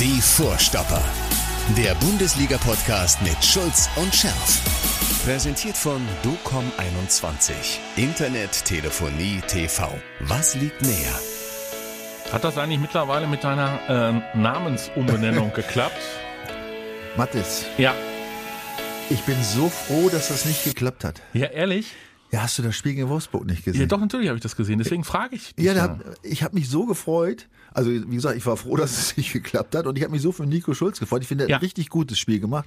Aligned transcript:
Die 0.00 0.20
Vorstopper. 0.20 1.02
Der 1.76 1.94
Bundesliga-Podcast 1.96 3.22
mit 3.22 3.44
Schulz 3.44 3.88
und 3.96 4.14
Scherf. 4.14 4.60
Präsentiert 5.24 5.76
von 5.76 6.00
DOCOM21. 6.24 7.52
Internet, 7.96 8.64
Telefonie, 8.64 9.40
TV. 9.46 9.88
Was 10.20 10.54
liegt 10.54 10.82
näher? 10.82 11.18
Hat 12.32 12.44
das 12.44 12.56
eigentlich 12.58 12.80
mittlerweile 12.80 13.26
mit 13.26 13.44
deiner 13.44 14.22
äh, 14.34 14.36
Namensumbenennung 14.38 15.52
geklappt? 15.54 16.00
Mathis, 17.16 17.66
Ja. 17.76 17.94
ich 19.10 19.20
bin 19.22 19.36
so 19.42 19.68
froh, 19.68 20.08
dass 20.08 20.28
das 20.28 20.44
nicht 20.44 20.64
geklappt 20.64 21.04
hat. 21.04 21.20
Ja, 21.32 21.46
ehrlich? 21.48 21.92
Ja, 22.32 22.42
hast 22.42 22.58
du 22.58 22.62
das 22.62 22.76
Spiel 22.76 22.94
gegen 22.94 23.08
Wolfsburg 23.08 23.44
nicht 23.44 23.64
gesehen? 23.64 23.80
Ja, 23.80 23.86
doch, 23.86 23.98
natürlich 23.98 24.28
habe 24.28 24.36
ich 24.36 24.42
das 24.42 24.54
gesehen. 24.56 24.78
Deswegen 24.78 25.02
frage 25.04 25.34
ich 25.36 25.54
dich. 25.54 25.64
Ja, 25.64 25.74
da 25.74 25.78
ja. 25.80 25.84
hab, 25.88 26.00
ich 26.22 26.42
habe 26.44 26.54
mich 26.54 26.68
so 26.68 26.86
gefreut. 26.86 27.48
Also 27.74 27.90
wie 27.90 28.14
gesagt, 28.14 28.36
ich 28.36 28.46
war 28.46 28.56
froh, 28.56 28.76
dass 28.78 28.96
es 28.98 29.16
nicht 29.16 29.32
geklappt 29.32 29.74
hat 29.74 29.86
und 29.86 29.96
ich 29.98 30.04
habe 30.04 30.12
mich 30.12 30.22
so 30.22 30.30
für 30.32 30.46
Nico 30.46 30.72
Schulz 30.74 31.00
gefreut. 31.00 31.22
Ich 31.22 31.28
finde, 31.28 31.44
er 31.44 31.50
Ja. 31.50 31.56
hat 31.56 31.62
ein 31.62 31.64
richtig 31.64 31.88
gutes 31.88 32.18
Spiel 32.18 32.38
gemacht. 32.40 32.66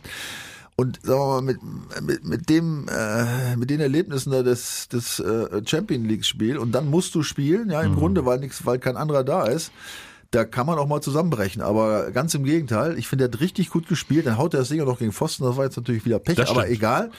Und 0.76 1.00
sagen 1.04 1.20
wir 1.20 1.28
mal, 1.28 1.42
mit, 1.44 1.60
mit, 2.02 2.26
mit 2.26 2.50
dem, 2.50 2.88
äh, 2.90 3.56
mit 3.56 3.70
den 3.70 3.80
Erlebnissen 3.80 4.32
da 4.32 4.42
des, 4.42 4.88
des 4.88 5.20
äh, 5.20 5.62
Champion 5.68 6.04
League 6.06 6.26
Spiel 6.26 6.58
und 6.58 6.72
dann 6.72 6.90
musst 6.90 7.14
du 7.14 7.22
spielen, 7.22 7.70
ja, 7.70 7.82
im 7.84 7.92
Mhm. 7.92 7.96
Grunde, 7.96 8.26
weil 8.26 8.40
nichts, 8.40 8.66
weil 8.66 8.80
kein 8.80 8.98
anderer 8.98 9.24
da 9.24 9.46
ist. 9.46 9.72
Da 10.32 10.46
kann 10.46 10.66
man 10.66 10.80
auch 10.80 10.88
mal 10.88 11.00
zusammenbrechen, 11.00 11.62
aber 11.62 12.10
ganz 12.10 12.34
im 12.34 12.44
Gegenteil. 12.44 12.98
Ich 12.98 13.08
finde, 13.08 13.26
er 13.26 13.28
hat 13.32 13.40
richtig 13.40 13.70
gut 13.70 13.88
gespielt. 13.88 14.26
Dann 14.26 14.40
haut 14.40 14.56
er 14.56 14.62
das 14.62 14.70
Ding 14.70 14.82
auch 14.82 14.88
noch 14.88 14.98
gegen 14.98 15.12
Pfosten. 15.12 15.44
Das 15.44 15.58
war 15.58 15.64
jetzt 15.66 15.78
natürlich 15.78 16.06
wieder 16.06 16.18
Pech, 16.18 16.50
aber 16.50 16.68
egal. 16.68 17.12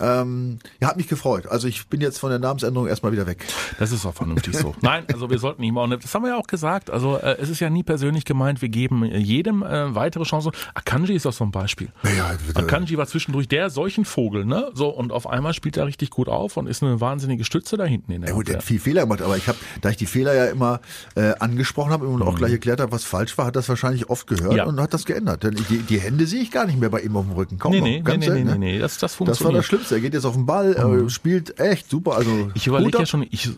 Ähm, 0.00 0.58
ja, 0.80 0.88
hat 0.88 0.96
mich 0.96 1.06
gefreut. 1.08 1.46
Also 1.46 1.68
ich 1.68 1.86
bin 1.86 2.00
jetzt 2.00 2.18
von 2.18 2.30
der 2.30 2.38
Namensänderung 2.38 2.88
erstmal 2.88 3.12
wieder 3.12 3.26
weg. 3.26 3.44
Das 3.78 3.92
ist 3.92 4.04
auch 4.06 4.14
vernünftig 4.14 4.56
so. 4.56 4.74
Nein, 4.80 5.04
also 5.12 5.30
wir 5.30 5.38
sollten 5.38 5.62
ihm 5.62 5.76
auch 5.78 5.86
nicht, 5.86 6.02
das 6.02 6.14
haben 6.14 6.22
wir 6.22 6.30
ja 6.30 6.36
auch 6.38 6.46
gesagt, 6.46 6.90
also 6.90 7.18
äh, 7.18 7.36
es 7.40 7.48
ist 7.50 7.60
ja 7.60 7.70
nie 7.70 7.82
persönlich 7.82 8.24
gemeint, 8.24 8.62
wir 8.62 8.68
geben 8.68 9.04
äh, 9.04 9.18
jedem 9.18 9.62
äh, 9.62 9.94
weitere 9.94 10.24
Chancen. 10.24 10.52
Akanji 10.74 11.14
ist 11.14 11.26
doch 11.26 11.32
so 11.32 11.44
ein 11.44 11.50
Beispiel. 11.50 11.88
Ja. 12.16 12.30
Akanji 12.54 12.96
war 12.96 13.06
zwischendurch 13.06 13.48
der 13.48 13.70
solchen 13.70 14.04
Vogel, 14.04 14.44
ne? 14.44 14.70
So, 14.74 14.88
und 14.88 15.12
auf 15.12 15.28
einmal 15.28 15.52
spielt 15.54 15.76
er 15.76 15.86
richtig 15.86 16.10
gut 16.10 16.28
auf 16.28 16.56
und 16.56 16.66
ist 16.66 16.82
eine 16.82 17.00
wahnsinnige 17.00 17.44
Stütze 17.44 17.76
da 17.76 17.84
hinten 17.84 18.12
in 18.12 18.22
der 18.22 18.30
Ja 18.30 18.34
gut, 18.36 18.48
der 18.48 18.56
hat 18.56 18.62
viel 18.62 18.80
Fehler 18.80 19.02
gemacht, 19.02 19.22
aber 19.22 19.36
ich 19.36 19.46
habe, 19.46 19.58
da 19.82 19.90
ich 19.90 19.96
die 19.98 20.06
Fehler 20.06 20.34
ja 20.34 20.46
immer 20.46 20.80
äh, 21.16 21.34
angesprochen 21.38 21.92
habe 21.92 22.06
und 22.08 22.22
auch 22.22 22.36
gleich 22.36 22.52
erklärt 22.52 22.80
habe, 22.80 22.92
was 22.92 23.04
falsch 23.04 23.36
war, 23.38 23.46
hat 23.46 23.56
das 23.56 23.68
wahrscheinlich 23.68 24.08
oft 24.10 24.26
gehört 24.26 24.52
Mhm. 24.52 24.56
Ja. 24.56 24.64
und 24.64 24.80
hat 24.80 24.92
das 24.94 25.04
geändert. 25.04 25.44
Denn 25.44 25.54
die, 25.68 25.78
die 25.78 26.00
Hände 26.00 26.26
sehe 26.26 26.40
ich 26.42 26.50
gar 26.50 26.66
nicht 26.66 26.78
mehr 26.80 26.88
bei 26.90 27.00
ihm 27.00 27.16
auf 27.16 27.24
dem 27.26 27.34
Rücken. 27.34 27.58
Kaum 27.58 27.72
Nee, 27.72 27.78
noch. 27.80 27.86
nee, 27.86 27.96
nee, 27.98 28.02
Ganz 28.02 28.26
nee, 28.26 28.32
nee, 28.32 28.38
nee, 28.44 28.50
ne? 28.52 28.58
nee, 28.58 28.78
das, 28.78 28.98
das 28.98 29.00
Das 29.00 29.20
war 29.20 29.26
funktioniert. 29.26 29.58
das 29.58 29.66
Schlimmste. 29.66 29.81
Er 29.90 30.00
geht 30.00 30.14
jetzt 30.14 30.24
auf 30.24 30.34
den 30.34 30.46
Ball, 30.46 30.74
äh, 30.74 31.10
spielt 31.10 31.58
echt 31.58 31.90
super. 31.90 32.12
Also 32.16 32.50
Ich 32.54 32.66
überlege 32.66 32.98
ja 32.98 33.06
schon, 33.06 33.26
ich, 33.30 33.50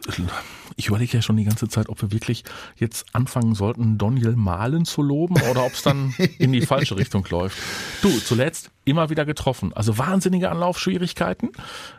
ich 0.76 0.88
überlege 0.88 1.16
ja 1.16 1.22
schon 1.22 1.36
die 1.36 1.44
ganze 1.44 1.68
Zeit, 1.68 1.88
ob 1.88 2.00
wir 2.02 2.12
wirklich 2.12 2.44
jetzt 2.76 3.06
anfangen 3.12 3.54
sollten, 3.54 3.98
Daniel 3.98 4.36
Malen 4.36 4.84
zu 4.84 5.02
loben 5.02 5.36
oder 5.50 5.64
ob 5.64 5.72
es 5.72 5.82
dann 5.82 6.14
in 6.38 6.52
die 6.52 6.62
falsche 6.62 6.96
Richtung 6.96 7.26
läuft. 7.30 7.58
Du, 8.02 8.08
zuletzt 8.20 8.70
immer 8.84 9.10
wieder 9.10 9.24
getroffen. 9.24 9.72
Also 9.72 9.98
wahnsinnige 9.98 10.50
Anlaufschwierigkeiten. 10.50 11.52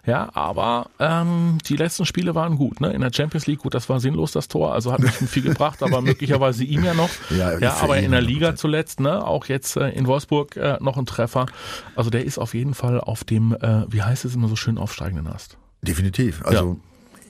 Ja, 0.06 0.30
aber 0.34 0.90
ähm, 1.00 1.58
die 1.68 1.76
letzten 1.76 2.06
Spiele 2.06 2.36
waren 2.36 2.58
gut. 2.58 2.82
Ne? 2.82 2.92
In 2.92 3.02
der 3.02 3.12
Champions 3.14 3.48
League, 3.48 3.60
gut, 3.60 3.74
das 3.74 3.90
war 3.90 4.00
sinnlos, 4.00 4.32
das 4.32 4.48
Tor. 4.48 4.74
Also 4.74 4.92
hat 4.92 5.00
nicht 5.00 5.16
viel 5.16 5.44
gebracht, 5.44 5.82
aber 5.82 6.02
möglicherweise 6.02 6.64
ihm 6.64 6.84
ja 6.84 6.94
noch. 6.94 7.10
Ja, 7.36 7.58
ja 7.58 7.78
aber 7.82 7.98
in 7.98 8.12
der 8.12 8.22
100%. 8.22 8.26
Liga 8.26 8.56
zuletzt, 8.56 9.00
ne, 9.00 9.26
auch 9.26 9.46
jetzt 9.46 9.78
äh, 9.78 9.90
in 9.90 10.08
Wolfsburg 10.08 10.56
äh, 10.56 10.78
noch 10.80 10.98
ein 10.98 11.06
Treffer. 11.06 11.48
Also 11.96 12.10
der 12.10 12.24
ist 12.24 12.38
auf 12.38 12.54
jeden 12.54 12.74
Fall 12.74 13.02
auf 13.02 13.24
dem, 13.24 13.54
äh, 13.54 13.92
wie 13.92 14.02
heißt 14.02 14.26
es 14.26 14.36
immer 14.36 14.48
so 14.48 14.56
schön, 14.56 14.78
aufsteigenden 14.78 15.28
Ast. 15.28 15.58
Definitiv. 15.82 16.46
Also 16.46 16.80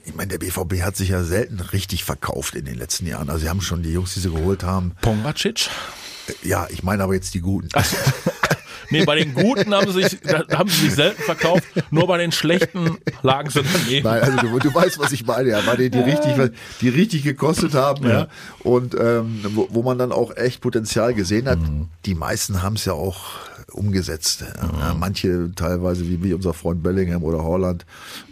ich 0.06 0.14
meine, 0.14 0.28
der 0.28 0.38
BVB 0.38 0.82
hat 0.82 0.96
sich 0.96 1.10
ja 1.10 1.22
selten 1.24 1.60
richtig 1.60 2.04
verkauft 2.04 2.54
in 2.54 2.64
den 2.64 2.76
letzten 2.76 3.06
Jahren. 3.06 3.28
Also 3.28 3.42
sie 3.42 3.48
haben 3.48 3.60
schon 3.60 3.82
die 3.82 3.92
Jungs, 3.92 4.14
die 4.14 4.20
sie 4.20 4.30
geholt 4.30 4.62
haben. 4.62 4.92
Pongacic. 5.02 5.68
Ja, 6.42 6.68
ich 6.70 6.82
meine 6.82 7.02
aber 7.02 7.14
jetzt 7.14 7.34
die 7.34 7.40
Guten. 7.40 7.68
Nee, 8.88 9.04
bei 9.04 9.16
den 9.16 9.34
Guten 9.34 9.74
haben 9.74 9.90
sie 9.90 10.04
sich, 10.04 10.18
haben 10.52 10.68
sie 10.68 10.82
sich 10.82 10.94
selten 10.94 11.20
verkauft, 11.20 11.64
nur 11.90 12.06
bei 12.06 12.18
den 12.18 12.30
Schlechten 12.30 12.98
lagen 13.22 13.50
sie 13.50 13.62
daneben. 13.62 14.04
Nein, 14.08 14.22
also 14.22 14.36
du, 14.38 14.58
du 14.60 14.72
weißt, 14.72 15.00
was 15.00 15.10
ich 15.10 15.26
meine, 15.26 15.48
ja, 15.48 15.60
bei 15.62 15.74
denen, 15.74 15.90
die 15.90 15.98
richtig, 15.98 16.52
die 16.80 16.88
richtig 16.88 17.24
gekostet 17.24 17.74
haben, 17.74 18.08
ja, 18.08 18.28
und 18.60 18.94
ähm, 18.94 19.40
wo, 19.54 19.66
wo 19.70 19.82
man 19.82 19.98
dann 19.98 20.12
auch 20.12 20.36
echt 20.36 20.60
Potenzial 20.60 21.14
gesehen 21.14 21.48
hat. 21.48 21.58
Die 22.04 22.14
meisten 22.14 22.62
haben 22.62 22.76
es 22.76 22.84
ja 22.84 22.92
auch 22.92 23.24
umgesetzt. 23.72 24.44
Ja, 24.80 24.94
manche 24.94 25.50
teilweise 25.54 26.06
wie, 26.08 26.22
wie 26.22 26.34
unser 26.34 26.54
Freund 26.54 26.82
Bellingham 26.82 27.22
oder 27.22 27.42
Holland, 27.42 27.84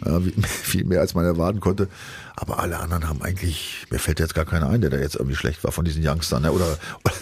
viel 0.43 0.85
mehr 0.85 1.01
als 1.01 1.13
man 1.13 1.25
erwarten 1.25 1.59
konnte. 1.59 1.89
Aber 2.35 2.59
alle 2.59 2.79
anderen 2.79 3.07
haben 3.07 3.21
eigentlich, 3.21 3.85
mir 3.89 3.99
fällt 3.99 4.19
jetzt 4.19 4.35
gar 4.35 4.45
keiner 4.45 4.69
ein, 4.69 4.81
der 4.81 4.89
da 4.89 4.97
jetzt 4.97 5.15
irgendwie 5.15 5.35
schlecht 5.35 5.63
war 5.63 5.71
von 5.71 5.85
diesen 5.85 6.05
Youngstern, 6.05 6.43
ne? 6.43 6.51
oder, 6.51 6.77
oder 7.03 7.13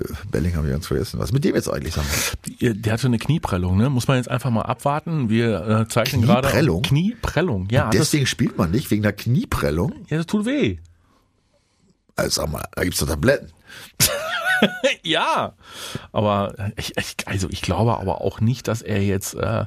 äh, 0.00 0.12
Bellingham 0.30 0.58
habe 0.58 0.68
ich 0.68 0.72
ganz 0.72 0.86
vergessen. 0.86 1.18
Was 1.18 1.32
mit 1.32 1.44
dem 1.44 1.54
jetzt 1.54 1.68
eigentlich? 1.68 1.94
Sagen 1.94 2.08
wir? 2.58 2.74
Der 2.74 2.92
hatte 2.92 3.06
eine 3.06 3.18
Knieprellung, 3.18 3.76
ne? 3.76 3.88
Muss 3.90 4.08
man 4.08 4.18
jetzt 4.18 4.30
einfach 4.30 4.50
mal 4.50 4.62
abwarten. 4.62 5.28
Wir 5.28 5.66
äh, 5.66 5.88
zeichnen 5.88 6.22
gerade. 6.22 6.48
Knieprellung? 6.48 6.82
Knieprellung, 6.82 7.68
ja. 7.70 7.90
Das, 7.90 8.00
Deswegen 8.00 8.26
spielt 8.26 8.58
man 8.58 8.70
nicht, 8.70 8.90
wegen 8.90 9.02
der 9.02 9.12
Knieprellung. 9.12 9.92
ja, 10.08 10.18
das 10.18 10.26
tut 10.26 10.46
weh. 10.46 10.78
Also 12.14 12.42
sag 12.42 12.52
mal, 12.52 12.64
da 12.74 12.84
gibt's 12.84 12.98
doch 13.00 13.06
Tabletten. 13.06 13.52
ja, 15.02 15.52
aber 16.12 16.54
ich, 16.76 16.92
ich, 16.96 17.16
also 17.26 17.48
ich 17.50 17.62
glaube 17.62 17.98
aber 17.98 18.20
auch 18.20 18.40
nicht, 18.40 18.68
dass 18.68 18.82
er 18.82 19.02
jetzt 19.02 19.34
äh, 19.34 19.64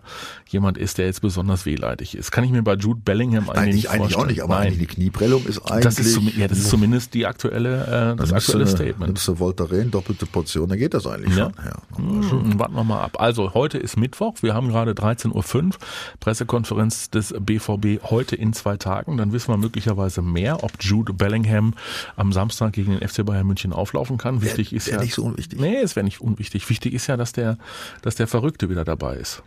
jemand 0.47 0.77
ist, 0.77 0.97
der 0.97 1.05
jetzt 1.07 1.21
besonders 1.21 1.65
wehleidig 1.65 2.15
ist. 2.15 2.31
Kann 2.31 2.43
ich 2.43 2.51
mir 2.51 2.63
bei 2.63 2.75
Jude 2.75 3.01
Bellingham 3.03 3.49
eigentlich 3.49 3.85
Nein, 3.85 3.93
eigentlich 3.93 4.07
auch 4.07 4.11
vorstellen. 4.11 4.27
nicht, 4.27 4.43
aber 4.43 4.55
Nein. 4.55 4.67
eigentlich 4.67 4.79
eine 4.79 4.87
Knieprellung 4.87 5.45
ist 5.45 5.59
eigentlich. 5.69 5.83
Das 5.83 5.99
ist, 5.99 6.19
ja, 6.37 6.47
das 6.47 6.57
ist 6.59 6.69
zumindest 6.69 7.13
die 7.13 7.25
aktuelle, 7.25 8.13
äh, 8.13 8.15
das 8.15 8.31
aktuelle 8.33 8.63
eine- 8.65 8.71
Statement. 8.71 9.07
Nimmst 9.07 9.27
du 9.27 9.39
Voltaren, 9.39 9.91
doppelte 9.91 10.25
Portion, 10.25 10.69
dann 10.69 10.77
geht 10.77 10.93
das 10.93 11.05
eigentlich 11.07 11.35
Ja. 11.35 11.45
schon. 11.45 11.53
Ja. 11.65 11.97
Hm, 11.97 12.59
warten 12.59 12.75
wir 12.75 12.83
mal 12.83 13.01
ab. 13.01 13.17
Also 13.19 13.53
heute 13.53 13.77
ist 13.77 13.97
Mittwoch, 13.97 14.35
wir 14.41 14.53
haben 14.53 14.69
gerade 14.69 14.93
13.05 14.93 15.31
Uhr, 15.65 15.79
Pressekonferenz 16.19 17.09
des 17.09 17.33
BVB 17.39 18.01
heute 18.03 18.35
in 18.35 18.53
zwei 18.53 18.77
Tagen. 18.77 19.17
Dann 19.17 19.31
wissen 19.31 19.49
wir 19.53 19.57
möglicherweise 19.57 20.21
mehr, 20.21 20.63
ob 20.63 20.71
Jude 20.79 21.13
Bellingham 21.13 21.73
am 22.15 22.31
Samstag 22.33 22.73
gegen 22.73 22.97
den 22.97 23.07
FC 23.07 23.25
Bayern 23.25 23.45
München 23.47 23.73
auflaufen 23.73 24.17
kann. 24.17 24.41
Wichtig 24.41 24.73
ist 24.73 24.84
wär 24.87 24.95
ja 24.95 25.01
nicht 25.01 25.15
so 25.15 25.23
unwichtig. 25.23 25.59
Nee, 25.59 25.77
es 25.77 25.95
wäre 25.95 26.03
nicht 26.03 26.21
unwichtig. 26.21 26.69
Wichtig 26.69 26.93
ist 26.93 27.07
ja, 27.07 27.17
dass 27.17 27.31
der, 27.33 27.57
dass 28.01 28.15
der 28.15 28.27
Verrückte 28.27 28.69
wieder 28.69 28.85
dabei 28.85 29.17
ist. 29.17 29.43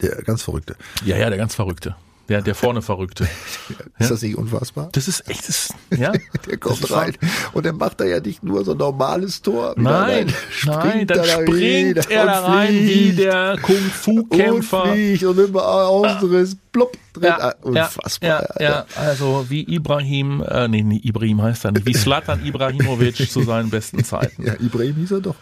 Der 0.00 0.22
ganz 0.22 0.42
Verrückte. 0.42 0.76
Ja, 1.04 1.16
ja, 1.16 1.28
der 1.28 1.38
ganz 1.38 1.54
Verrückte. 1.54 1.96
Der, 2.28 2.42
der 2.42 2.54
vorne 2.54 2.82
Verrückte. 2.82 3.26
Ist 3.98 4.10
das 4.10 4.20
nicht 4.20 4.36
unfassbar? 4.36 4.90
Das 4.92 5.08
ist 5.08 5.26
echt, 5.30 5.48
das, 5.48 5.72
ja. 5.98 6.12
Der 6.46 6.58
kommt 6.58 6.80
ist 6.80 6.92
rein 6.92 7.16
und 7.54 7.64
dann 7.64 7.76
macht 7.76 8.02
er 8.02 8.06
ja 8.06 8.20
nicht 8.20 8.44
nur 8.44 8.66
so 8.66 8.72
ein 8.72 8.76
normales 8.76 9.40
Tor. 9.40 9.72
Nein, 9.78 10.32
nein, 10.66 11.06
dann 11.06 11.18
er 11.20 11.24
da 11.24 11.24
springt 11.24 11.60
wieder 11.60 12.10
er 12.10 12.26
da 12.26 12.40
rein 12.40 12.74
wie 12.74 13.12
der 13.12 13.56
Kung-Fu-Kämpfer. 13.62 14.92
Und 14.92 15.24
und 15.24 15.38
immer 15.38 15.66
Ausriss, 15.66 16.54
plopp, 16.70 16.98
drin. 17.18 17.32
Ah, 17.38 17.54
Unfassbar. 17.62 18.28
Ja, 18.28 18.46
ja, 18.60 18.70
ja, 18.70 18.84
also 18.96 19.46
wie 19.48 19.62
Ibrahim, 19.74 20.42
äh, 20.42 20.68
nee, 20.68 20.82
nee, 20.82 21.00
Ibrahim 21.02 21.42
heißt 21.42 21.64
er 21.64 21.72
nicht, 21.72 21.86
wie 21.86 21.94
Slatan 21.94 22.44
Ibrahimovic 22.44 23.16
zu 23.30 23.42
seinen 23.42 23.70
besten 23.70 24.04
Zeiten. 24.04 24.44
Ja, 24.46 24.54
Ibrahim 24.54 24.94
hieß 24.96 25.12
er 25.12 25.20
doch. 25.20 25.36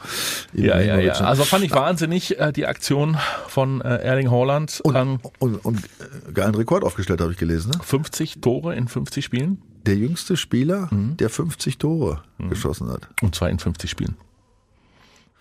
Ja, 0.53 0.81
ja, 0.81 0.98
ja. 0.98 1.20
Ne? 1.20 1.26
Also 1.26 1.44
fand 1.44 1.65
ich 1.65 1.72
wahnsinnig 1.72 2.38
äh, 2.38 2.53
die 2.53 2.66
Aktion 2.66 3.16
von 3.48 3.81
äh, 3.81 3.97
Erling 3.98 4.31
Haaland. 4.31 4.81
Und, 4.82 4.94
Ähm, 4.97 5.20
und, 5.38 5.56
und 5.65 5.78
äh, 5.78 6.32
geilen 6.32 6.54
Rekord 6.54 6.84
aufgestellt, 6.84 7.20
habe 7.20 7.32
ich 7.32 7.38
gelesen. 7.38 7.72
Ne? 7.72 7.81
50 7.82 8.41
Tore 8.41 8.75
in 8.75 8.88
50 8.88 9.25
Spielen 9.25 9.59
Der 9.86 9.97
jüngste 9.97 10.36
Spieler, 10.36 10.88
Mhm. 10.91 11.16
der 11.16 11.31
50 11.31 11.78
Tore 11.78 12.22
geschossen 12.50 12.88
hat. 12.91 13.09
und 13.22 13.34
zwar 13.34 13.50
in 13.50 13.59
50 13.59 13.91
Spielen. 13.91 14.16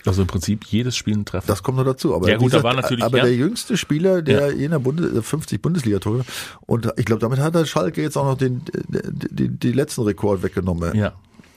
Also 0.06 0.22
im 0.22 0.28
Prinzip 0.28 0.66
jedes 0.66 0.96
Spiel 0.96 1.16
ein 1.18 1.26
Treffer. 1.26 1.48
Das 1.48 1.64
kommt 1.64 1.78
noch 1.78 1.86
dazu. 1.86 2.16
Aber 2.16 2.30
Ja, 2.30 2.38
gut, 2.38 2.54
da 2.54 2.62
war 2.64 2.74
natürlich- 2.74 3.04
aber 3.04 3.18
ja. 3.18 3.24
der 3.26 3.36
jüngste 3.36 3.76
Spieler, 3.78 4.22
der 4.22 4.52
in 4.52 4.72
der 4.72 4.80
Bundes 4.80 5.26
50 5.28 5.62
Bundesliga-Tore. 5.62 6.24
Und 6.62 6.92
ich 6.98 7.06
glaube, 7.06 7.20
damit 7.22 7.40
hat 7.40 7.56
der 7.56 7.66
Schalke 7.66 8.02
jetzt 8.02 8.18
auch 8.18 8.26
noch 8.26 8.38
den, 8.38 8.62
die, 8.88 9.00
die, 9.36 9.50
die 9.50 9.72
letzten 9.72 10.02
Rekord 10.04 10.44
weggenommen. 10.44 10.96
ja. 10.96 11.14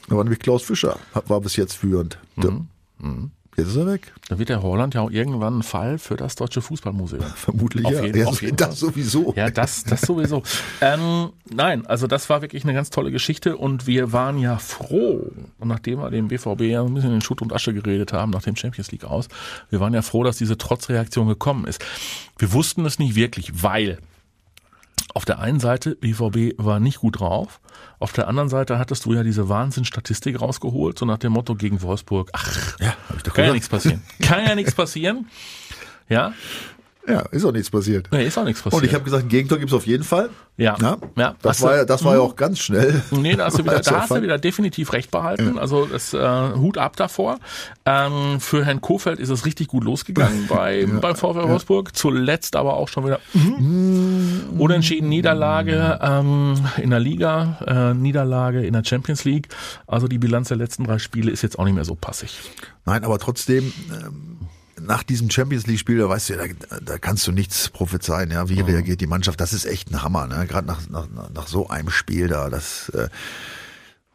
Da 0.09 0.17
war 0.17 0.25
nämlich 0.25 0.39
Klaus 0.41 0.63
Fischer, 0.63 0.99
war 1.27 1.41
bis 1.43 1.57
jetzt 1.57 1.75
führend. 1.75 2.19
Mhm. 2.37 3.31
Jetzt 3.59 3.69
ist 3.69 3.77
er 3.77 3.87
weg. 3.87 4.13
Da 4.29 4.39
wird 4.39 4.49
der 4.49 4.63
Holland 4.63 4.95
ja 4.95 5.01
auch 5.03 5.11
irgendwann 5.11 5.59
ein 5.59 5.63
Fall 5.63 5.99
für 5.99 6.17
das 6.17 6.37
Deutsche 6.37 6.63
Fußballmuseum. 6.63 7.23
Vermutlich 7.35 7.85
Auf 7.85 7.93
ja. 7.93 8.05
jeden- 8.05 8.27
auf 8.27 8.41
jeden 8.43 8.57
das 8.57 8.79
sowieso. 8.79 9.35
Ja, 9.37 9.51
das, 9.51 9.83
das 9.85 10.01
sowieso. 10.03 10.43
ähm, 10.81 11.31
nein, 11.53 11.85
also 11.87 12.07
das 12.07 12.31
war 12.31 12.41
wirklich 12.41 12.63
eine 12.65 12.73
ganz 12.73 12.91
tolle 12.91 13.11
Geschichte 13.11 13.57
und 13.57 13.87
wir 13.87 14.13
waren 14.13 14.39
ja 14.39 14.59
froh, 14.59 15.31
und 15.59 15.69
nachdem 15.69 15.99
wir 15.99 16.11
dem 16.11 16.29
BVB 16.29 16.61
ja 16.63 16.83
ein 16.85 16.95
bisschen 16.95 17.13
in 17.13 17.21
Schutt 17.21 17.43
und 17.43 17.53
Asche 17.53 17.75
geredet 17.75 18.13
haben, 18.13 18.31
nach 18.31 18.43
dem 18.43 18.55
Champions 18.57 18.93
League 18.93 19.05
aus, 19.05 19.29
wir 19.71 19.81
waren 19.81 19.93
ja 19.93 20.03
froh, 20.03 20.23
dass 20.23 20.39
diese 20.39 20.57
Trotzreaktion 20.57 21.27
gekommen 21.27 21.67
ist. 21.67 21.85
Wir 22.39 22.53
wussten 22.53 22.87
es 22.87 22.99
nicht 23.01 23.17
wirklich, 23.17 23.63
weil 23.63 23.99
auf 25.15 25.25
der 25.25 25.39
einen 25.39 25.61
Seite, 25.61 25.97
BVB 25.97 26.55
war 26.59 26.81
nicht 26.81 26.99
gut 26.99 27.21
drauf. 27.21 27.61
Auf 27.99 28.13
der 28.13 28.29
anderen 28.29 28.49
Seite 28.49 28.79
hattest 28.79 29.05
du 29.05 29.15
ja 29.15 29.23
diese 29.23 29.49
Wahnsinnsstatistik 29.49 30.41
rausgeholt, 30.41 30.99
so 30.99 31.07
nach 31.07 31.19
dem 31.19 31.33
Motto 31.33 31.55
gegen 31.55 31.83
Wolfsburg, 31.83 32.31
ach, 32.33 32.79
Ja, 32.79 32.87
kann 32.87 33.17
ja 33.17 33.23
gesagt. 33.23 33.53
nichts 33.55 33.69
passieren. 33.69 34.03
Kann 34.21 34.45
ja 34.47 34.55
nichts 34.55 34.75
passieren. 34.75 35.27
Ja. 36.11 36.33
Ja, 37.09 37.21
ist 37.31 37.45
auch 37.45 37.53
nichts 37.53 37.71
passiert. 37.71 38.09
Nee, 38.13 38.27
ist 38.27 38.37
auch 38.37 38.45
nichts 38.45 38.61
passiert. 38.63 38.83
Und 38.83 38.87
ich 38.89 38.95
habe 38.95 39.05
gesagt, 39.05 39.25
ein 39.25 39.29
Gegentor 39.29 39.59
gibt's 39.59 39.73
auf 39.75 39.87
jeden 39.87 40.05
Fall. 40.05 40.29
Ja. 40.57 40.77
ja. 40.81 40.97
Ja. 41.17 41.35
Das 41.41 41.63
war 41.63 41.71
du- 41.73 41.77
ja, 41.79 41.85
das 41.85 42.05
war 42.05 42.15
ja 42.15 42.21
auch 42.21 42.35
ganz 42.37 42.59
schnell. 42.59 43.01
Nee, 43.13 43.37
da 43.37 43.45
hast 43.47 43.59
du 43.59 43.63
wieder, 43.65 43.75
er 43.77 43.81
da 43.81 44.01
hast 44.01 44.11
du 44.11 44.21
wieder 44.23 44.39
definitiv 44.39 44.93
recht 44.93 45.11
behalten. 45.11 45.59
Also 45.59 45.87
das 45.87 46.13
äh, 46.13 46.53
Hut 46.57 46.79
ab 46.79 46.97
davor. 46.97 47.39
Ähm, 47.87 48.41
für 48.41 48.65
Herrn 48.65 48.81
Kofeld 48.81 49.21
ist 49.21 49.29
es 49.31 49.47
richtig 49.47 49.69
gut 49.69 49.85
losgegangen 49.85 50.47
bei, 50.49 50.85
beim 51.01 51.15
VfL 51.17 51.49
Wolfsburg. 51.49 51.97
Zuletzt 51.97 52.57
aber 52.57 52.75
auch 52.75 52.89
schon 52.89 53.07
wieder 53.07 53.21
Mm. 53.35 54.59
unentschieden 54.61 55.09
Niederlage 55.09 55.99
ähm, 56.03 56.55
in 56.77 56.91
der 56.91 57.01
Liga, 57.01 57.93
äh, 57.93 57.95
Niederlage 57.95 58.67
in 58.67 58.73
der 58.73 58.85
Champions 58.85 59.25
League. 59.25 59.49
Also 59.87 60.09
die 60.09 60.19
Bilanz 60.19 60.49
der 60.49 60.57
letzten 60.57 60.85
drei 60.85 60.99
Spiele 60.99 61.31
ist 61.31 61.43
jetzt 61.43 61.59
auch 61.59 61.65
nicht 61.65 61.75
mehr 61.75 61.85
so 61.85 61.95
passig. 61.95 62.39
Nein, 62.85 63.05
aber 63.05 63.19
trotzdem, 63.19 63.73
ähm, 63.93 64.39
nach 64.81 65.03
diesem 65.03 65.31
Champions 65.31 65.67
League-Spiel, 65.67 65.99
da 65.99 66.09
weißt 66.09 66.31
du 66.31 66.35
ja, 66.35 66.41
da, 66.71 66.81
da 66.81 66.99
kannst 66.99 67.27
du 67.27 67.33
nichts 67.33 67.69
prophezeien, 67.69 68.31
ja, 68.31 68.49
wie 68.49 68.61
reagiert 68.61 69.01
die 69.01 69.07
Mannschaft. 69.07 69.41
Das 69.41 69.53
ist 69.53 69.65
echt 69.67 69.91
ein 69.91 70.03
Hammer, 70.03 70.27
ne? 70.27 70.47
Gerade 70.47 70.67
nach, 70.67 70.89
nach, 70.89 71.07
nach 71.35 71.47
so 71.49 71.69
einem 71.69 71.91
Spiel 71.91 72.29
da. 72.29 72.51
Das 72.51 72.89
äh, 72.91 73.09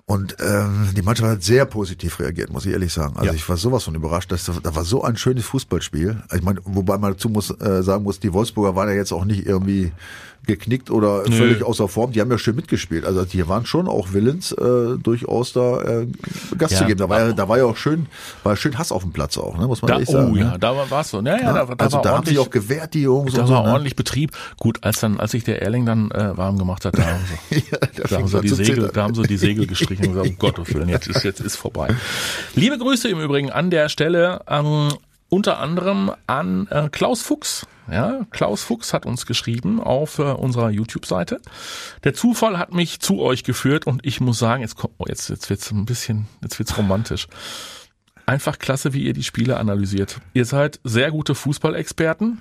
und 0.06 0.36
ähm, 0.42 0.90
die 0.96 1.02
Mannschaft 1.02 1.30
hat 1.32 1.44
sehr 1.44 1.66
positiv 1.66 2.20
reagiert, 2.20 2.52
muss 2.52 2.66
ich 2.66 2.74
ehrlich 2.74 2.92
sagen. 2.92 3.16
Also 3.16 3.28
Ja. 3.28 3.34
ich 3.34 3.48
war 3.48 3.56
sowas 3.56 3.86
von 3.86 3.96
überrascht, 3.96 4.32
dass 4.34 4.46
da, 4.46 4.76
war 4.76 4.84
so 4.84 5.04
ein 5.04 5.16
schönes 5.16 5.46
Fußballspiel. 5.46 6.22
Ich 6.34 6.42
meine, 6.42 6.60
wobei 6.66 6.98
man 6.98 7.14
dazu 7.14 7.30
muss 7.30 7.50
äh, 7.62 7.82
sagen 7.84 8.04
muss, 8.04 8.20
die 8.20 8.34
Wolfsburger 8.34 8.76
waren 8.76 8.90
ja 8.90 8.96
jetzt 8.96 9.14
auch 9.14 9.24
nicht 9.24 9.46
irgendwie 9.46 9.94
geknickt 10.46 10.90
oder 10.92 11.24
völlig 11.26 11.64
außer 11.64 11.88
Form. 11.88 12.12
Die 12.12 12.22
haben 12.22 12.30
ja 12.32 12.38
schön 12.38 12.56
mitgespielt. 12.56 13.06
Also 13.06 13.24
die 13.26 13.48
waren 13.48 13.66
schon 13.66 13.88
auch 13.88 14.14
willens, 14.14 14.52
äh, 14.52 14.98
durchaus 15.02 15.54
da 15.54 15.82
äh, 15.82 16.08
Gas 16.58 16.72
Ja. 16.72 16.78
zu 16.80 16.86
geben. 16.86 17.00
Da 17.00 17.10
war 17.10 17.20
ja, 17.20 17.32
da 17.34 17.48
war 17.48 17.58
ja 17.58 17.66
auch 17.66 17.78
schön, 17.78 18.08
war 18.44 18.56
schön 18.56 18.78
Hass 18.78 18.92
auf 18.92 19.04
dem 19.04 19.12
Platz 19.14 19.38
auch, 19.38 19.58
ne? 19.58 19.68
muss 19.68 19.82
man 19.82 19.88
Da, 19.90 19.94
ehrlich 19.96 20.10
oh 20.10 20.14
sagen. 20.14 20.36
ja, 20.36 20.52
ne? 20.52 20.60
da 20.60 20.76
war 20.90 21.02
es 21.02 21.10
so. 21.10 21.22
Ja, 21.22 21.38
ja, 21.40 21.54
da, 21.54 21.66
da 21.66 21.76
also 21.86 21.98
war 21.98 22.04
da 22.04 22.18
haben 22.18 22.26
sich 22.26 22.38
auch 22.40 22.50
gewehrt, 22.50 22.94
die 22.94 23.02
Jungs. 23.04 23.34
da 23.34 23.42
und 23.42 23.48
so, 23.48 23.54
war 23.54 23.64
ne? 23.64 23.72
ordentlich 23.72 23.96
Betrieb. 23.96 24.32
Gut, 24.58 24.80
als 24.84 25.00
dann, 25.00 25.20
als 25.20 25.32
sich 25.32 25.44
der 25.44 25.62
Erling 25.62 25.86
dann 25.86 26.12
äh, 26.12 26.36
warm 26.38 26.58
gemacht 26.58 26.86
hat, 26.86 26.98
da 26.98 27.04
haben 27.06 27.20
sie, 27.50 27.64
Ja, 27.72 27.78
da 28.10 28.18
haben, 28.18 28.28
sie 28.28 28.42
die 28.42 28.50
Segel, 28.50 28.66
zittern. 28.76 28.92
da 28.94 29.04
haben 29.04 29.16
sie 29.16 29.24
die 29.24 29.38
Segel 29.38 29.68
gestrichen 29.68 30.08
und 30.08 30.12
gesagt, 30.14 30.30
um 30.30 30.38
Gottes 30.40 30.74
Willen, 30.74 30.90
jetzt 30.90 31.08
ist, 31.08 31.24
jetzt 31.24 31.40
ist 31.40 31.56
vorbei. 31.56 31.88
Liebe 32.56 32.78
Grüße 32.78 33.08
im 33.10 33.20
Übrigen 33.22 33.50
an 33.52 33.70
der 33.70 33.90
Stelle, 33.90 34.42
ähm, 34.50 34.90
unter 35.34 35.60
anderem 35.60 36.12
an 36.28 36.68
äh, 36.68 36.90
Klaus 36.92 37.24
Fuchs. 37.24 37.66
Ja, 37.92 38.28
Klaus 38.30 38.62
Fuchs 38.62 38.94
hat 38.94 39.08
uns 39.08 39.26
geschrieben 39.26 39.82
auf 39.82 40.20
äh, 40.20 40.22
unserer 40.22 40.70
YouTube-Seite. 40.70 41.42
Der 42.04 42.14
Zufall 42.14 42.60
hat 42.60 42.72
mich 42.72 43.00
zu 43.00 43.20
euch 43.20 43.44
geführt 43.44 43.88
und 43.88 44.06
ich 44.06 44.22
muss 44.22 44.38
sagen, 44.38 44.62
jetzt 44.62 44.76
kommt, 44.76 44.94
oh, 45.00 45.06
jetzt, 45.08 45.30
jetzt 45.30 45.50
wird's 45.50 45.72
ein 45.72 45.86
bisschen, 45.86 46.28
jetzt 46.44 46.60
wird's 46.60 46.78
romantisch. 46.78 47.28
Einfach 48.28 48.60
klasse, 48.60 48.94
wie 48.94 49.06
ihr 49.06 49.14
die 49.14 49.24
Spiele 49.24 49.58
analysiert. 49.58 50.20
Ihr 50.36 50.46
seid 50.46 50.80
sehr 50.84 51.10
gute 51.10 51.34
Fußballexperten. 51.34 52.40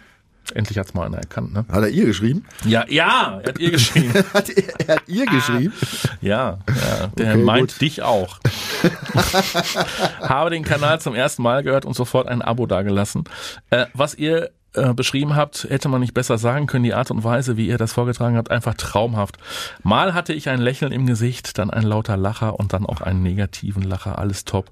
Endlich 0.54 0.76
hat's 0.78 0.92
mal 0.92 1.06
einer 1.06 1.18
erkannt, 1.18 1.52
ne? 1.52 1.64
Hat 1.70 1.82
er 1.82 1.88
ihr 1.88 2.04
geschrieben? 2.04 2.44
Ja, 2.64 2.84
ja, 2.88 3.40
er 3.42 3.48
hat 3.48 3.58
ihr 3.58 3.70
geschrieben. 3.70 4.12
Hat 4.34 4.50
er, 4.50 4.80
er 4.86 4.94
hat 4.96 5.02
ihr 5.06 5.26
geschrieben? 5.26 5.72
Ja, 6.20 6.58
ja 6.68 7.06
der 7.16 7.34
Okay, 7.34 7.42
meint 7.42 7.72
gut. 7.72 7.80
dich 7.80 8.02
auch. 8.02 8.38
Habe 10.20 10.50
den 10.50 10.64
Kanal 10.64 11.00
zum 11.00 11.14
ersten 11.14 11.42
Mal 11.42 11.62
gehört 11.62 11.84
und 11.84 11.94
sofort 11.94 12.28
ein 12.28 12.42
Abo 12.42 12.66
dagelassen. 12.66 13.24
Äh, 13.70 13.86
was 13.94 14.14
ihr 14.14 14.50
äh, 14.74 14.94
beschrieben 14.94 15.36
habt, 15.36 15.64
hätte 15.68 15.88
man 15.88 16.00
nicht 16.00 16.14
besser 16.14 16.38
sagen 16.38 16.66
können. 16.66 16.84
Die 16.84 16.94
Art 16.94 17.10
und 17.10 17.24
Weise, 17.24 17.56
wie 17.56 17.66
ihr 17.68 17.78
das 17.78 17.92
vorgetragen 17.92 18.36
habt, 18.36 18.50
einfach 18.50 18.74
traumhaft. 18.74 19.36
Mal 19.82 20.14
hatte 20.14 20.32
ich 20.32 20.48
ein 20.48 20.60
Lächeln 20.60 20.92
im 20.92 21.06
Gesicht, 21.06 21.58
dann 21.58 21.70
ein 21.70 21.82
lauter 21.82 22.16
Lacher 22.16 22.58
und 22.58 22.72
dann 22.72 22.86
auch 22.86 23.00
einen 23.00 23.22
negativen 23.22 23.82
Lacher. 23.82 24.18
Alles 24.18 24.44
top. 24.44 24.70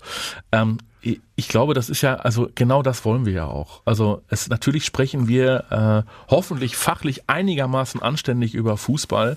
Ähm, 0.52 0.78
ich- 1.02 1.20
glaube, 1.48 1.72
das 1.74 1.88
ist 1.90 2.02
ja, 2.02 2.16
also 2.16 2.48
genau 2.54 2.82
das 2.82 3.04
wollen 3.04 3.24
wir 3.26 3.32
ja 3.32 3.46
auch. 3.46 3.80
Also 3.86 4.22
es 4.28 4.48
natürlich 4.50 4.84
sprechen 4.84 5.26
wir 5.26 5.64
äh, 6.06 6.10
hoffentlich 6.30 6.76
fachlich 6.76 7.22
einigermaßen 7.28 8.00
anständig 8.02 8.54
über 8.54 8.76
Fußball, 8.76 9.36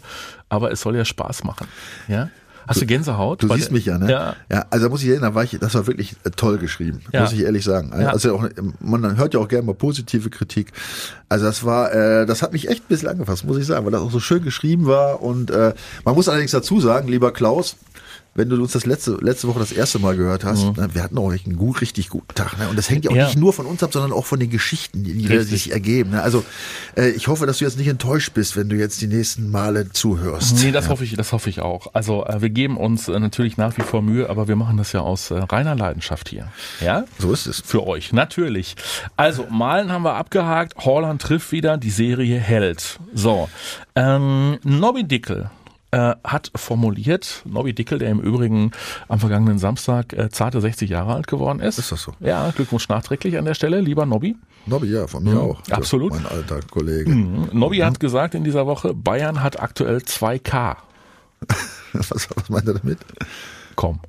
aber 0.50 0.72
es 0.72 0.82
soll 0.82 0.96
ja 0.98 1.06
Spaß 1.06 1.44
machen. 1.46 1.68
Ja? 2.10 2.30
Hast 2.68 2.82
du 2.82 2.86
Gänsehaut? 2.86 3.44
Du 3.44 3.54
siehst 3.54 3.72
mich 3.72 3.86
ja, 3.86 3.98
ne? 3.98 4.10
Ja. 4.10 4.36
ja 4.52 4.66
also 4.70 4.86
da 4.86 4.90
muss 4.90 5.04
ich 5.04 5.10
erinnern, 5.10 5.36
war 5.36 5.44
ich, 5.44 5.58
das 5.60 5.74
war 5.76 5.88
wirklich 5.88 6.16
äh, 6.24 6.30
toll 6.32 6.58
geschrieben, 6.58 7.02
Ja. 7.12 7.22
muss 7.22 7.34
ich 7.34 7.42
ehrlich 7.42 7.64
sagen. 7.64 7.92
Ja. 8.00 8.10
Also 8.10 8.36
auch, 8.36 8.48
man 8.80 9.18
hört 9.18 9.34
ja 9.34 9.40
auch 9.40 9.48
gerne 9.48 9.66
mal 9.66 9.76
positive 9.76 10.30
Kritik. 10.30 10.72
Also 11.30 11.46
das 11.46 11.64
war, 11.66 11.94
äh, 11.94 12.26
das 12.26 12.42
hat 12.42 12.54
mich 12.54 12.70
echt 12.70 12.84
ein 12.84 12.88
bisschen 12.90 13.10
angefasst, 13.10 13.46
muss 13.46 13.58
ich 13.58 13.66
sagen, 13.66 13.86
weil 13.86 13.92
das 13.92 14.02
auch 14.02 14.12
so 14.12 14.20
schön 14.20 14.44
geschrieben 14.44 14.86
war. 14.86 15.22
Und 15.22 15.52
äh, 15.52 15.74
man 16.06 16.16
muss 16.16 16.30
allerdings 16.30 16.52
dazu 16.52 16.80
sagen, 16.80 17.08
lieber 17.08 17.32
Klaus, 17.34 17.76
wenn 18.36 18.50
du 18.50 18.56
uns 18.62 18.72
das 18.72 18.86
letzte, 18.86 19.18
letzte 19.22 19.48
Woche 19.48 19.60
das 19.60 19.72
erste 19.72 20.00
Mal 20.00 20.16
gehört 20.18 20.44
hast, 20.44 20.76
ne, 20.78 20.90
wir 20.94 21.04
hatten 21.04 21.18
auch 21.18 21.32
echt 21.32 21.46
einen 21.46 21.56
gut, 21.58 21.82
richtig 21.82 22.10
guten 22.10 22.34
Tag. 22.34 22.58
Ne? 22.58 22.68
Und 22.68 22.78
das 22.78 22.90
hängt 22.90 23.06
ja 23.06 23.12
auch 23.12 23.14
Mhm. 23.16 23.20
Ja. 23.20 23.26
nicht 23.28 23.38
nur 23.38 23.54
von 23.54 23.66
uns 23.66 23.84
ab, 23.84 23.94
sondern 23.94 24.12
auch 24.12 24.26
von 24.26 24.40
den 24.40 24.50
Geschichten, 24.50 25.04
die, 25.04 25.14
die 25.14 25.38
sich 25.44 25.72
ergeben. 25.72 26.12
Ne? 26.12 26.22
Also 26.24 26.44
äh, 26.98 27.10
ich 27.10 27.28
hoffe, 27.28 27.46
dass 27.46 27.60
du 27.60 27.66
jetzt 27.66 27.78
nicht 27.78 27.88
enttäuscht 27.88 28.34
bist, 28.34 28.56
wenn 28.58 28.70
du 28.70 28.76
jetzt 28.76 29.02
die 29.02 29.08
nächsten 29.08 29.52
Male 29.52 29.92
zuhörst. 29.92 30.64
Nee, 30.64 30.72
das 30.72 30.90
hoffe 30.90 31.04
ich, 31.04 31.16
das 31.16 31.32
hoffe 31.32 31.50
ich 31.50 31.60
auch. 31.62 31.94
Also 31.94 32.26
äh, 32.26 32.42
wir 32.42 32.50
geben 32.50 32.78
uns 32.78 33.08
äh, 33.08 33.20
natürlich 33.20 33.58
nach 33.58 33.78
wie 33.78 33.82
vor 33.84 34.02
Mühe, 34.02 34.30
aber 34.30 34.48
wir 34.48 34.56
machen 34.56 34.78
das 34.78 34.92
ja 34.94 35.02
aus 35.02 35.30
äh, 35.32 35.36
reiner 35.36 35.76
Leidenschaft 35.76 36.30
hier. 36.30 36.48
Ja? 36.82 37.06
So 37.20 37.32
ist 37.34 37.46
es. 37.46 37.62
Für 37.64 37.86
euch, 37.86 38.14
natürlich. 38.14 38.76
Also, 39.16 39.46
Malen 39.50 39.92
haben 39.92 40.04
wir 40.04 40.16
abgehakt. 40.16 40.74
Holland 40.84 41.22
trifft 41.22 41.52
wieder, 41.52 41.78
die 41.78 41.90
Serie 41.92 42.40
hält. 42.40 43.00
So, 43.14 43.48
ähm, 43.96 44.58
Nobby 44.64 45.04
Dickel 45.04 45.50
äh, 45.94 46.16
hat 46.24 46.52
formuliert, 46.56 47.44
Nobby 47.46 47.74
Dickel, 47.74 48.00
der 48.00 48.10
im 48.10 48.20
Übrigen 48.20 48.72
am 49.08 49.20
vergangenen 49.20 49.60
Samstag 49.60 50.12
äh, 50.14 50.30
zarte 50.32 50.60
60 50.60 50.90
Jahre 50.90 51.14
alt 51.14 51.28
geworden 51.28 51.60
ist. 51.60 51.78
Ist 51.78 51.92
das 51.92 52.02
so? 52.02 52.14
Ja, 52.20 52.50
Glückwunsch 52.50 52.90
nachträglich 52.90 53.38
an 53.38 53.46
der 53.46 53.54
Stelle, 53.54 53.80
lieber 53.80 54.08
Nobby. 54.08 54.36
Nobby, 54.66 54.88
ja, 54.88 55.06
von 55.06 55.24
mir 55.24 55.40
auch. 55.40 55.60
Mhm. 55.68 55.74
absolut. 55.74 56.12
Mein 56.14 56.26
alter 56.26 56.62
Kollege. 56.62 57.12
Nobby 57.12 57.78
hat 57.78 58.00
gesagt 58.00 58.34
in 58.34 58.44
dieser 58.44 58.66
Woche, 58.66 58.96
Bayern 58.96 59.44
hat 59.44 59.62
aktuell 59.62 59.98
2K. 59.98 60.78
Was, 61.94 62.10
was 62.10 62.50
meint 62.50 62.68
er 62.68 62.74
damit? 62.74 62.98
Komm, 63.76 64.00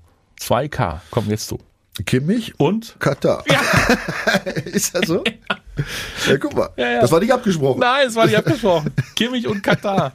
2K. 0.40 1.00
Komm 1.10 1.28
jetzt 1.28 1.50
du. 1.50 1.58
Kimmich 2.06 2.58
Und? 2.58 2.96
Katar. 2.98 3.44
ist 4.64 4.94
das 4.94 5.06
so? 5.06 5.22
Ja, 6.28 6.38
guck 6.38 6.54
mal. 6.54 6.70
Ja, 6.76 6.88
ja. 6.88 7.00
Das 7.00 7.10
war 7.10 7.19
nicht 7.19 7.32
abgesprochen. 7.32 7.80
Nein, 7.80 8.06
es 8.06 8.14
war 8.14 8.26
nicht 8.26 8.38
abgesprochen. 8.38 8.92
Kimmich 9.16 9.46
und 9.48 9.60
Katar. 9.60 10.12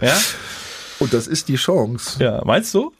Ja? 0.00 0.16
Und 1.10 1.14
das 1.14 1.26
ist 1.26 1.48
die 1.48 1.56
Chance. 1.56 2.22
Ja, 2.22 2.40
meinst 2.44 2.72
du? 2.74 2.92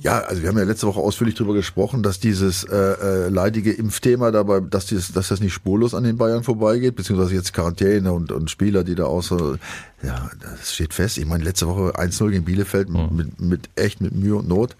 Ja, 0.00 0.22
also 0.22 0.42
wir 0.42 0.48
haben 0.48 0.58
ja 0.58 0.64
letzte 0.64 0.88
Woche 0.88 0.98
ausführlich 0.98 1.36
darüber 1.36 1.54
gesprochen, 1.54 2.02
dass 2.02 2.18
dieses 2.18 2.64
äh, 2.64 2.74
äh, 2.76 3.28
leidige 3.28 3.72
Impfthema 3.72 4.32
dabei, 4.32 4.58
dass, 4.58 4.86
dieses, 4.86 5.12
dass 5.12 5.28
das 5.28 5.38
nicht 5.38 5.52
spurlos 5.52 5.94
an 5.94 6.02
den 6.02 6.16
Bayern 6.18 6.42
vorbeigeht, 6.42 6.96
beziehungsweise 6.96 7.34
jetzt 7.36 7.52
Quarantäne 7.54 8.12
und, 8.12 8.32
und 8.32 8.50
Spieler, 8.50 8.82
die 8.82 8.96
da 8.96 9.04
außer, 9.04 9.56
ja, 10.02 10.30
das 10.40 10.74
steht 10.74 10.94
fest. 10.94 11.16
Ich 11.18 11.26
meine, 11.26 11.44
letzte 11.44 11.68
Woche 11.68 11.92
1-0 11.96 12.30
gegen 12.30 12.44
Bielefeld 12.44 12.88
Mhm. 12.88 13.08
mit, 13.12 13.40
mit 13.40 13.70
echt 13.76 14.00
mit 14.00 14.12
Mühe 14.16 14.34
und 14.34 14.48
Not. 14.48 14.74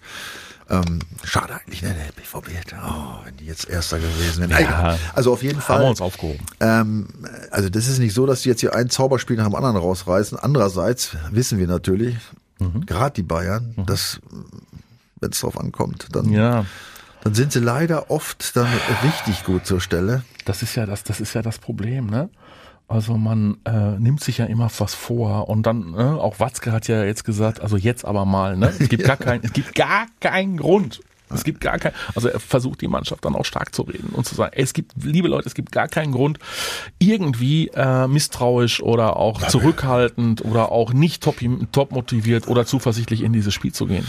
Ähm, 0.69 0.99
schade 1.23 1.53
eigentlich, 1.55 1.81
ne? 1.83 1.93
Der 1.93 2.11
BVB, 2.13 2.49
hätte- 2.53 2.75
oh, 2.83 3.23
wenn 3.23 3.37
die 3.37 3.45
jetzt 3.45 3.69
Erster 3.69 3.99
gewesen 3.99 4.49
wären. 4.49 4.63
Ja. 4.63 4.97
Also 5.13 5.31
auf 5.33 5.43
jeden 5.43 5.59
Haben 5.59 5.67
wir 5.67 5.75
Fall. 5.81 5.89
uns 5.89 6.01
aufgehoben. 6.01 6.43
Ähm, 6.59 7.07
also 7.51 7.69
das 7.69 7.87
ist 7.87 7.99
nicht 7.99 8.13
so, 8.15 8.25
dass 8.25 8.41
die 8.41 8.49
jetzt 8.49 8.61
hier 8.61 8.73
ein 8.73 8.89
Zauberspiel 8.89 9.37
nach 9.37 9.45
dem 9.45 9.55
anderen 9.55 9.77
rausreißen. 9.77 10.39
Andererseits 10.39 11.15
wissen 11.31 11.59
wir 11.59 11.67
natürlich, 11.67 12.15
Mhm. 12.59 12.85
gerade 12.85 13.13
die 13.13 13.23
Bayern, 13.23 13.73
dass 13.85 14.19
wenn 15.19 15.31
es 15.31 15.39
drauf 15.41 15.59
ankommt, 15.59 16.07
dann, 16.13 16.29
Ja, 16.29 16.65
dann 17.23 17.33
sind 17.35 17.51
sie 17.51 17.59
leider 17.59 18.09
oft 18.09 18.55
dann 18.55 18.67
richtig 19.03 19.43
gut 19.43 19.65
zur 19.65 19.81
Stelle. 19.81 20.23
das 20.45 20.61
ist 20.63 20.75
ja 20.75 20.85
das, 20.85 21.03
das 21.03 21.19
ist 21.19 21.33
ja 21.33 21.41
das 21.41 21.57
Problem, 21.59 22.07
ne? 22.07 22.29
Also 22.87 23.17
man 23.17 23.57
äh, 23.65 23.97
nimmt 23.99 24.21
sich 24.23 24.37
ja 24.37 24.45
immer 24.45 24.69
was 24.77 24.93
vor 24.93 25.49
und 25.49 25.63
dann, 25.63 25.91
ne, 25.91 26.19
auch 26.19 26.39
Watzke 26.39 26.71
hat 26.71 26.87
ja 26.87 27.03
jetzt 27.03 27.23
gesagt, 27.23 27.59
also 27.59 27.77
jetzt 27.77 28.05
aber 28.05 28.25
mal, 28.25 28.57
ne? 28.57 28.67
Es 28.67 28.89
gibt 28.89 29.03
gar 29.05 29.17
keinen, 29.17 29.43
es 29.43 29.53
gibt 29.53 29.73
gar 29.73 30.05
keinen 30.19 30.57
Grund. 30.57 31.01
Es 31.33 31.43
gibt 31.43 31.61
gar 31.61 31.79
kein, 31.79 31.91
also 32.13 32.27
er 32.27 32.39
versucht 32.39 32.81
die 32.81 32.87
Mannschaft 32.87 33.25
dann 33.25 33.35
auch 33.35 33.45
stark 33.45 33.73
zu 33.73 33.83
reden 33.83 34.09
und 34.13 34.25
zu 34.25 34.35
sagen, 34.35 34.53
es 34.55 34.73
gibt, 34.73 34.91
liebe 35.03 35.27
Leute, 35.27 35.47
es 35.47 35.55
gibt 35.55 35.71
gar 35.71 35.87
keinen 35.87 36.11
Grund, 36.11 36.39
irgendwie 36.99 37.69
äh, 37.73 38.07
misstrauisch 38.07 38.81
oder 38.81 39.17
auch 39.17 39.41
zurückhaltend 39.47 40.45
oder 40.45 40.71
auch 40.71 40.93
nicht 40.93 41.23
top, 41.23 41.37
top 41.71 41.91
motiviert 41.91 42.47
oder 42.47 42.65
zuversichtlich 42.65 43.21
in 43.21 43.33
dieses 43.33 43.53
Spiel 43.53 43.73
zu 43.73 43.87
gehen. 43.87 44.05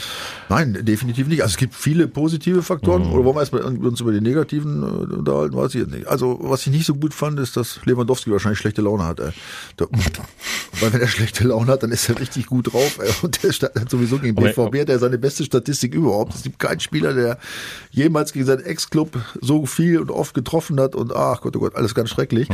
Nein, 0.48 0.78
definitiv 0.82 1.26
nicht. 1.28 1.42
Also 1.42 1.52
es 1.52 1.56
gibt 1.56 1.74
viele 1.74 2.08
positive 2.08 2.62
Faktoren. 2.62 3.06
Mhm. 3.06 3.12
Oder 3.12 3.24
wollen 3.24 3.36
wir 3.36 3.40
erstmal 3.40 3.62
uns 3.62 4.00
über 4.00 4.12
die 4.12 4.20
negativen 4.20 4.82
äh, 4.82 5.14
unterhalten? 5.14 5.56
Weiß 5.56 5.74
ich 5.74 5.80
jetzt 5.82 5.92
nicht. 5.92 6.06
Also 6.06 6.38
was 6.42 6.66
ich 6.66 6.72
nicht 6.72 6.86
so 6.86 6.94
gut 6.94 7.14
fand, 7.14 7.40
ist, 7.40 7.56
dass 7.56 7.80
Lewandowski 7.84 8.30
wahrscheinlich 8.30 8.58
schlechte 8.58 8.82
Laune 8.82 9.04
hat. 9.04 9.20
Ey. 9.20 9.30
Der, 9.78 9.88
weil 10.80 10.92
wenn 10.92 11.00
er 11.00 11.08
schlechte 11.08 11.44
Laune 11.44 11.72
hat, 11.72 11.82
dann 11.82 11.92
ist 11.92 12.08
er 12.08 12.18
richtig 12.18 12.46
gut 12.46 12.72
drauf. 12.72 12.98
Ey. 13.00 13.10
Und 13.22 13.42
der 13.42 13.50
hat 13.52 13.90
sowieso 13.90 14.18
gegen 14.18 14.34
BVB 14.34 14.80
hat 14.80 14.88
er 14.88 14.98
seine 14.98 15.18
beste 15.18 15.44
Statistik 15.44 15.94
überhaupt. 15.94 16.34
Es 16.34 16.42
gibt 16.42 16.58
keinen 16.58 16.80
Spieler, 16.80 17.05
der 17.14 17.38
jemals 17.90 18.32
gegen 18.32 18.44
seinen 18.46 18.64
Ex-Club 18.64 19.18
so 19.40 19.66
viel 19.66 19.98
und 20.00 20.10
oft 20.10 20.34
getroffen 20.34 20.80
hat. 20.80 20.94
Und 20.94 21.14
ach 21.14 21.40
Gott, 21.40 21.56
oh 21.56 21.60
Gott, 21.60 21.74
alles 21.76 21.94
ganz 21.94 22.10
schrecklich. 22.10 22.48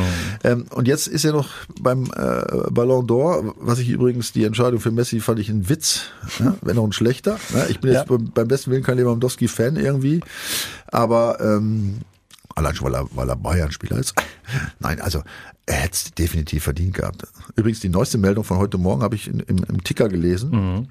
Ähm, 0.44 0.66
und 0.70 0.88
jetzt 0.88 1.06
ist 1.06 1.24
er 1.24 1.32
noch 1.32 1.48
beim 1.80 2.04
äh, 2.16 2.70
Ballon 2.70 3.06
d'Or, 3.06 3.54
was 3.58 3.78
ich 3.78 3.88
übrigens, 3.88 4.32
die 4.32 4.44
Entscheidung 4.44 4.80
für 4.80 4.90
Messi 4.90 5.20
fand 5.20 5.38
ich 5.38 5.48
ein 5.48 5.68
Witz, 5.68 6.02
ja, 6.38 6.54
wenn 6.62 6.78
auch 6.78 6.84
ein 6.86 6.92
schlechter. 6.92 7.38
Ja, 7.54 7.66
ich 7.68 7.80
bin 7.80 7.92
jetzt 7.92 8.08
Ja. 8.08 8.16
beim, 8.16 8.30
beim 8.32 8.48
besten 8.48 8.70
Willen 8.70 8.82
kein 8.82 8.98
Lewandowski-Fan 8.98 9.76
irgendwie, 9.76 10.20
aber 10.88 11.38
ähm, 11.40 11.98
Allein 12.54 12.74
schon, 12.74 12.86
weil 12.92 12.96
er, 13.00 13.06
weil 13.14 13.30
er 13.30 13.36
Bayern-Spieler 13.36 13.96
ist. 13.96 14.12
Nein, 14.78 15.00
also 15.00 15.22
er 15.64 15.74
hätte 15.76 15.94
es 15.94 16.10
definitiv 16.12 16.64
verdient 16.64 16.92
gehabt. 16.92 17.22
Übrigens, 17.56 17.80
die 17.80 17.88
neueste 17.88 18.18
Meldung 18.18 18.44
von 18.44 18.58
heute 18.58 18.76
Morgen 18.76 19.02
habe 19.02 19.14
ich 19.14 19.26
in, 19.26 19.40
im, 19.40 19.64
im 19.66 19.82
Ticker 19.82 20.10
gelesen. 20.10 20.50
Mhm. 20.50 20.88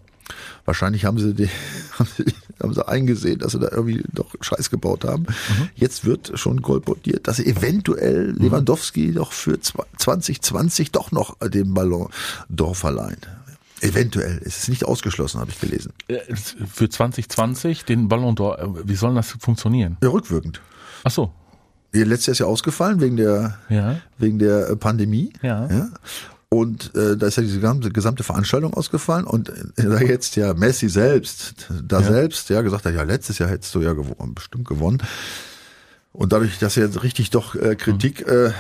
Wahrscheinlich 0.66 1.06
haben 1.06 1.18
sie, 1.20 1.34
die, 1.34 1.50
haben 2.00 2.10
sie 2.18 2.26
haben 2.62 2.74
sie 2.74 2.88
eingesehen, 2.88 3.40
dass 3.40 3.54
sie 3.54 3.60
da 3.60 3.70
irgendwie 3.72 4.04
doch 4.14 4.34
Scheiß 4.40 4.70
gebaut 4.70 5.04
haben. 5.06 5.24
Mhm. 5.24 5.70
Jetzt 5.76 6.06
wird 6.06 6.32
schon 6.40 6.62
kolportiert, 6.62 7.28
dass 7.28 7.40
eventuell 7.40 8.32
Lewandowski 8.38 9.14
doch 9.14 9.32
für 9.32 9.60
2020 9.60 10.92
doch 10.92 11.12
noch 11.12 11.38
den 11.40 11.74
Ballon 11.74 12.10
d'Or 12.54 12.76
verleihen. 12.76 13.18
Eventuell. 13.82 14.40
Es 14.46 14.60
ist 14.60 14.70
nicht 14.70 14.86
ausgeschlossen, 14.86 15.40
habe 15.40 15.50
ich 15.50 15.60
gelesen. 15.60 15.92
Äh, 16.08 16.20
Für 16.36 16.88
2020 16.88 17.84
den 17.84 18.08
Ballon 18.10 18.36
d'Or, 18.36 18.60
äh, 18.60 18.88
wie 18.88 18.96
soll 18.96 19.16
das 19.16 19.32
funktionieren? 19.40 19.98
Ja, 20.04 20.10
rückwirkend. 20.10 20.62
Ach 21.04 21.10
so. 21.10 21.34
Letztes 21.92 22.28
Jahr 22.28 22.32
ist 22.34 22.40
ja 22.40 22.46
ausgefallen 22.46 23.02
wegen 23.02 23.18
der, 23.18 23.58
Ja. 23.70 24.00
wegen 24.20 24.38
der 24.38 24.70
äh, 24.70 24.76
Pandemie. 24.76 25.34
Ja. 25.42 25.90
Und 26.54 26.94
äh, 26.96 27.16
da 27.16 27.28
ist 27.28 27.38
ja 27.38 27.44
diese 27.44 27.62
gesamte, 27.62 27.92
gesamte 27.92 28.24
Veranstaltung 28.24 28.74
ausgefallen 28.74 29.24
und 29.24 29.48
äh, 29.48 29.54
da 29.78 30.02
jetzt 30.02 30.36
ja 30.36 30.54
Messi 30.54 30.90
selbst, 30.90 31.68
da 31.82 32.02
Ja. 32.02 32.08
selbst, 32.08 32.50
ja 32.50 32.62
gesagt 32.62 32.84
hat, 32.84 32.94
ja 32.94 33.04
letztes 33.04 33.38
Jahr 33.40 33.50
hättest 33.50 33.74
du 33.74 33.80
ja 33.82 33.94
gewonnen, 33.94 34.36
bestimmt 34.36 34.68
gewonnen. 34.68 35.02
Und 36.12 36.34
dadurch, 36.34 36.60
dass 36.60 36.76
jetzt 36.76 37.04
richtig 37.04 37.30
doch 37.30 37.56
äh, 37.56 37.78
Kritik 37.78 38.28
äh, 38.28 38.52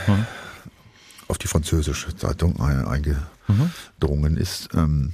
auf 1.27 1.38
die 1.38 1.48
französische 1.48 2.15
Zeitung 2.15 2.62
ein, 2.62 2.86
eingedrungen 2.88 4.38
ist, 4.38 4.69
ähm, 4.74 5.12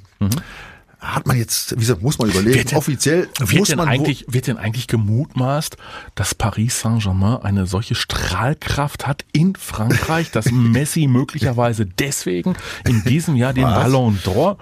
hat 1.15 1.27
man 1.27 1.37
jetzt, 1.37 1.75
wie 1.75 1.79
gesagt, 1.79 2.01
muss 2.01 2.17
man 2.19 2.29
überlegen, 2.29 2.55
Wird 2.55 2.73
offiziell 2.73 3.29
Wird 3.39 3.59
muss 3.59 3.69
denn, 3.69 3.77
man 3.77 3.87
eigentlich, 3.87 4.25
wird 4.27 4.47
denn 4.47 4.57
eigentlich 4.57 4.87
gemutmaßt, 4.87 5.77
dass 6.15 6.35
Paris 6.35 6.79
Saint-Germain 6.81 7.41
eine 7.41 7.65
solche 7.65 7.95
Strahlkraft 7.95 9.07
hat 9.07 9.25
in 9.31 9.55
Frankreich, 9.55 10.31
dass 10.31 10.45
Messi 10.51 11.07
möglicherweise 11.07 11.85
deswegen 11.85 12.55
in 12.87 13.03
diesem 13.03 13.35
Jahr 13.35 13.53
den 13.53 13.63
Was? 13.63 13.83
Ballon 13.83 14.19
d'Or 14.23 14.57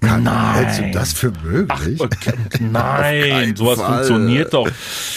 Kann, 0.00 0.22
Nein. 0.22 0.54
Hältst 0.54 0.80
du 0.80 0.90
das 0.92 1.12
für 1.12 1.32
möglich? 1.42 2.00
Okay, 2.00 2.32
Nein, 2.60 3.56
sowas 3.56 3.78
Fall. 3.80 4.04
funktioniert 4.04 4.54
doch 4.54 4.68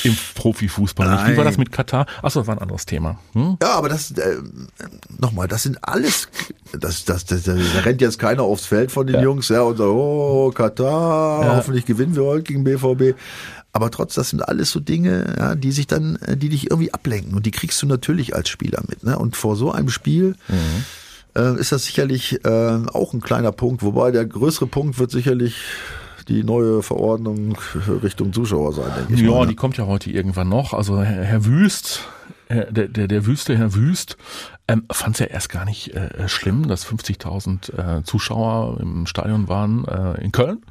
im 0.04 0.18
Profifußball 0.36 1.08
nicht. 1.10 1.28
Wie 1.28 1.38
war 1.38 1.44
das 1.44 1.54
Nein. 1.58 1.62
mit 1.66 1.72
Katar? 1.72 2.08
Achso, 2.24 2.40
das 2.40 2.48
war 2.48 2.56
ein 2.56 2.62
anderes 2.62 2.86
Thema. 2.88 3.20
Hm? 3.34 3.58
Ja, 3.62 3.74
aber 3.76 3.90
das, 3.90 4.12
äh, 4.12 4.38
nochmal, 5.20 5.48
das 5.48 5.64
sind 5.64 5.78
alles, 5.84 6.30
das, 6.80 7.06
das, 7.06 7.26
das, 7.26 7.44
da 7.44 7.54
rennt 7.84 8.02
jetzt 8.02 8.18
keiner 8.18 8.42
aufs 8.44 8.66
Feld 8.66 8.92
von 8.92 9.06
den 9.06 9.18
Ja. 9.18 9.22
Jungs, 9.22 9.50
ja, 9.50 9.62
und 9.62 9.78
sagt, 9.78 9.88
oh, 9.90 10.52
Katar, 10.54 11.44
Ja. 11.46 11.56
hoffentlich 11.58 11.86
gewinnen 11.86 12.16
wir 12.16 12.24
heute 12.24 12.44
gegen 12.44 12.64
BVB. 12.64 13.16
Aber 13.74 13.90
trotz, 13.92 14.16
das 14.16 14.32
sind 14.32 14.42
alles 14.42 14.72
so 14.72 14.80
Dinge, 14.82 15.34
ja, 15.38 15.56
die 15.56 15.72
sich 15.72 15.88
dann, 15.88 16.18
äh, 16.18 16.36
die 16.36 16.50
dich 16.50 16.70
irgendwie 16.72 16.94
ablenken. 16.94 17.36
Und 17.36 17.46
die 17.46 17.52
kriegst 17.52 17.82
du 17.82 17.86
natürlich 17.88 18.36
als 18.36 18.50
Spieler 18.50 18.82
mit, 18.90 19.04
ne? 19.04 19.18
Und 19.18 19.38
vor 19.38 19.56
so 19.56 19.72
einem 19.72 19.90
Spiel, 19.90 20.36
äh, 21.36 21.60
ist 21.60 21.72
das 21.72 21.86
sicherlich 21.86 22.44
äh, 22.46 22.50
auch 22.94 23.14
ein 23.14 23.22
kleiner 23.22 23.52
Punkt. 23.52 23.84
Wobei 23.84 24.12
der 24.12 24.26
größere 24.26 24.68
Punkt 24.68 25.00
wird 25.00 25.12
sicherlich 25.12 25.56
die 26.28 26.44
neue 26.44 26.84
Verordnung 26.84 27.58
Richtung 28.04 28.34
Zuschauer 28.34 28.74
sein, 28.74 28.92
denke 28.98 29.14
ich. 29.14 29.22
Ja, 29.22 29.32
mal, 29.32 29.42
ne? 29.42 29.48
die 29.48 29.56
kommt 29.56 29.78
ja 29.78 29.86
heute 29.86 30.10
irgendwann 30.10 30.50
noch. 30.50 30.74
Also 30.74 31.02
Herr, 31.02 31.24
Herr 31.24 31.46
Wüst, 31.46 32.08
Herr, 32.48 32.72
der, 32.72 32.88
der, 32.88 33.08
der 33.08 33.26
Wüste 33.26 33.58
Herr 33.58 33.74
Wüst, 33.74 34.18
ähm, 34.68 34.86
fand 34.92 35.16
es 35.16 35.20
ja 35.20 35.26
erst 35.28 35.50
gar 35.50 35.66
nicht 35.66 35.96
äh, 35.96 36.28
schlimm, 36.28 36.68
dass 36.68 36.86
50.000 36.86 38.00
äh, 38.00 38.04
Zuschauer 38.04 38.80
im 38.80 39.06
Stadion 39.06 39.48
waren 39.48 39.86
äh, 39.86 40.24
in 40.24 40.32
Köln. 40.32 40.62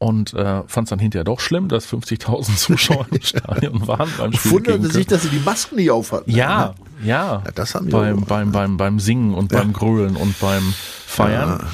Und 0.00 0.32
äh, 0.34 0.62
fand 0.68 0.86
es 0.86 0.90
dann 0.90 1.00
hinterher 1.00 1.24
doch 1.24 1.40
schlimm, 1.40 1.68
dass 1.68 1.92
50.000 1.92 2.56
Zuschauer 2.56 3.06
im 3.10 3.20
Stadion 3.20 3.86
waren 3.88 4.08
beim 4.16 4.32
Spiel 4.32 4.52
Wunderte 4.52 4.88
sich, 4.88 5.06
dass 5.08 5.22
sie 5.22 5.28
die 5.28 5.40
Masken 5.40 5.74
nicht 5.76 5.90
auf 5.90 6.12
hatten. 6.12 6.30
Ja, 6.30 6.74
ja. 7.02 7.42
Ja, 7.44 7.44
das 7.54 7.74
haben 7.74 7.86
die 7.86 7.92
beim, 7.92 8.22
beim, 8.22 8.52
beim, 8.52 8.76
beim 8.76 9.00
Singen 9.00 9.34
und 9.34 9.50
beim 9.52 9.72
Grölen 9.72 10.16
und 10.16 10.38
beim 10.40 10.62
Feiern. 11.06 11.64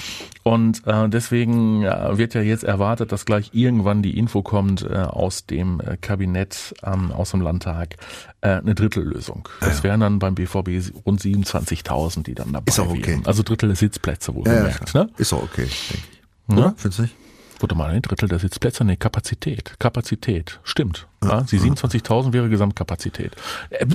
Und 0.42 0.86
äh, 0.86 1.08
deswegen 1.08 1.80
ja, 1.80 2.18
wird 2.18 2.34
ja 2.34 2.42
jetzt 2.42 2.64
erwartet, 2.64 3.12
dass 3.12 3.24
gleich 3.24 3.50
irgendwann 3.54 4.02
die 4.02 4.18
Info 4.18 4.42
kommt 4.42 4.82
äh, 4.82 4.94
aus 4.94 5.46
dem 5.46 5.80
äh, 5.80 5.96
Kabinett, 5.98 6.74
ähm, 6.84 7.10
aus 7.12 7.30
dem 7.30 7.40
Landtag, 7.40 7.96
äh, 8.42 8.48
eine 8.56 8.74
Drittellösung. 8.74 9.48
Das 9.60 9.82
wären 9.82 10.00
dann 10.00 10.18
beim 10.18 10.34
BVB 10.34 10.92
rund 11.06 11.22
27.000, 11.22 12.24
die 12.24 12.34
dann 12.34 12.52
dabei 12.52 12.68
Ist 12.68 12.78
auch 12.78 12.90
okay. 12.90 13.06
wären. 13.06 13.26
Also 13.26 13.42
Drittel 13.42 13.70
der 13.70 13.76
Sitzplätze 13.76 14.34
wohl 14.34 14.46
Ja, 14.46 14.52
ja, 14.52 14.58
gemerkt. 14.60 14.86
klar. 14.86 15.04
Ne? 15.04 15.10
Ist 15.16 15.32
auch 15.32 15.42
okay, 15.42 15.62
denke 15.62 15.74
ich. 15.78 16.20
Ja. 16.48 16.56
Oder? 16.56 16.74
Findest 16.76 16.98
du 16.98 17.02
nicht? 17.04 17.14
Warte 17.60 17.74
mal, 17.74 17.90
ein 17.90 18.02
Drittel 18.02 18.28
der 18.28 18.38
Sitzplätze? 18.38 18.84
Nee, 18.84 18.96
Kapazität. 18.96 19.74
Kapazität. 19.78 20.60
Stimmt. 20.64 21.06
Ja, 21.22 21.42
die 21.42 21.58
27.000 21.58 22.32
wäre 22.32 22.48
Gesamtkapazität. 22.48 23.36
Äh, 23.70 23.86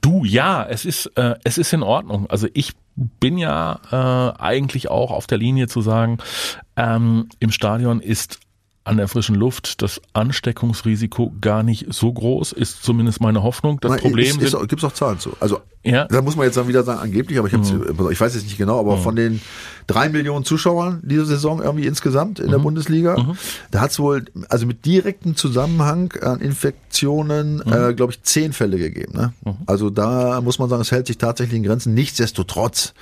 Du, 0.00 0.24
ja, 0.24 0.64
es 0.64 0.84
ist, 0.84 1.06
äh, 1.16 1.34
es 1.44 1.58
ist 1.58 1.72
in 1.72 1.82
Ordnung. 1.82 2.28
Also 2.30 2.48
ich 2.54 2.72
bin 2.96 3.38
ja 3.38 3.80
äh, 3.90 4.40
eigentlich 4.40 4.90
auch 4.90 5.10
auf 5.10 5.26
der 5.26 5.38
Linie 5.38 5.68
zu 5.68 5.80
sagen, 5.80 6.18
ähm, 6.76 7.28
im 7.38 7.50
Stadion 7.50 8.00
ist 8.00 8.40
an 8.90 8.96
der 8.96 9.08
frischen 9.08 9.36
Luft 9.36 9.82
das 9.82 10.00
Ansteckungsrisiko 10.12 11.32
gar 11.40 11.62
nicht 11.62 11.86
so 11.94 12.12
groß, 12.12 12.52
ist 12.52 12.82
zumindest 12.82 13.20
meine 13.20 13.42
Hoffnung. 13.42 13.78
Das 13.80 13.92
Nein, 13.92 14.00
Problem 14.00 14.26
ist, 14.36 14.42
ist, 14.42 14.50
sind, 14.50 14.60
auch- 14.60 14.66
gibt's 14.66 14.84
auch 14.84 14.92
Zahlen 14.92 15.18
zu. 15.20 15.30
Also 15.40 15.60
ja, 15.82 16.06
da 16.08 16.20
muss 16.20 16.36
man 16.36 16.44
jetzt 16.44 16.56
dann 16.56 16.68
wieder 16.68 16.82
sagen, 16.82 17.00
angeblich, 17.00 17.38
aber 17.38 17.48
ich, 17.48 17.54
Mhm. 17.54 18.10
ich 18.10 18.20
weiß 18.20 18.34
jetzt 18.34 18.44
nicht 18.44 18.58
genau, 18.58 18.78
aber 18.80 18.98
von 18.98 19.16
den 19.16 19.40
drei 19.86 20.08
Millionen 20.10 20.44
Zuschauern 20.44 21.00
diese 21.02 21.24
Saison 21.24 21.62
irgendwie 21.62 21.86
insgesamt 21.86 22.38
in 22.40 22.50
der 22.50 22.58
Mhm. 22.58 22.64
Bundesliga, 22.64 23.34
da 23.70 23.80
hat's 23.80 23.98
wohl, 23.98 24.24
also 24.50 24.66
mit 24.66 24.84
direktem 24.84 25.36
Zusammenhang 25.36 26.12
an 26.20 26.40
Infektionen, 26.40 27.62
Mhm. 27.64 27.72
äh, 27.72 27.94
glaube 27.94 28.12
ich, 28.12 28.22
zehn 28.24 28.52
Fälle 28.52 28.76
gegeben. 28.76 29.14
Ne? 29.14 29.32
Also 29.66 29.88
da 29.88 30.40
muss 30.42 30.58
man 30.58 30.68
sagen, 30.68 30.82
es 30.82 30.90
hält 30.92 31.06
sich 31.06 31.16
tatsächlich 31.16 31.56
in 31.56 31.62
Grenzen. 31.62 31.94
Nichtsdestotrotz 31.94 32.92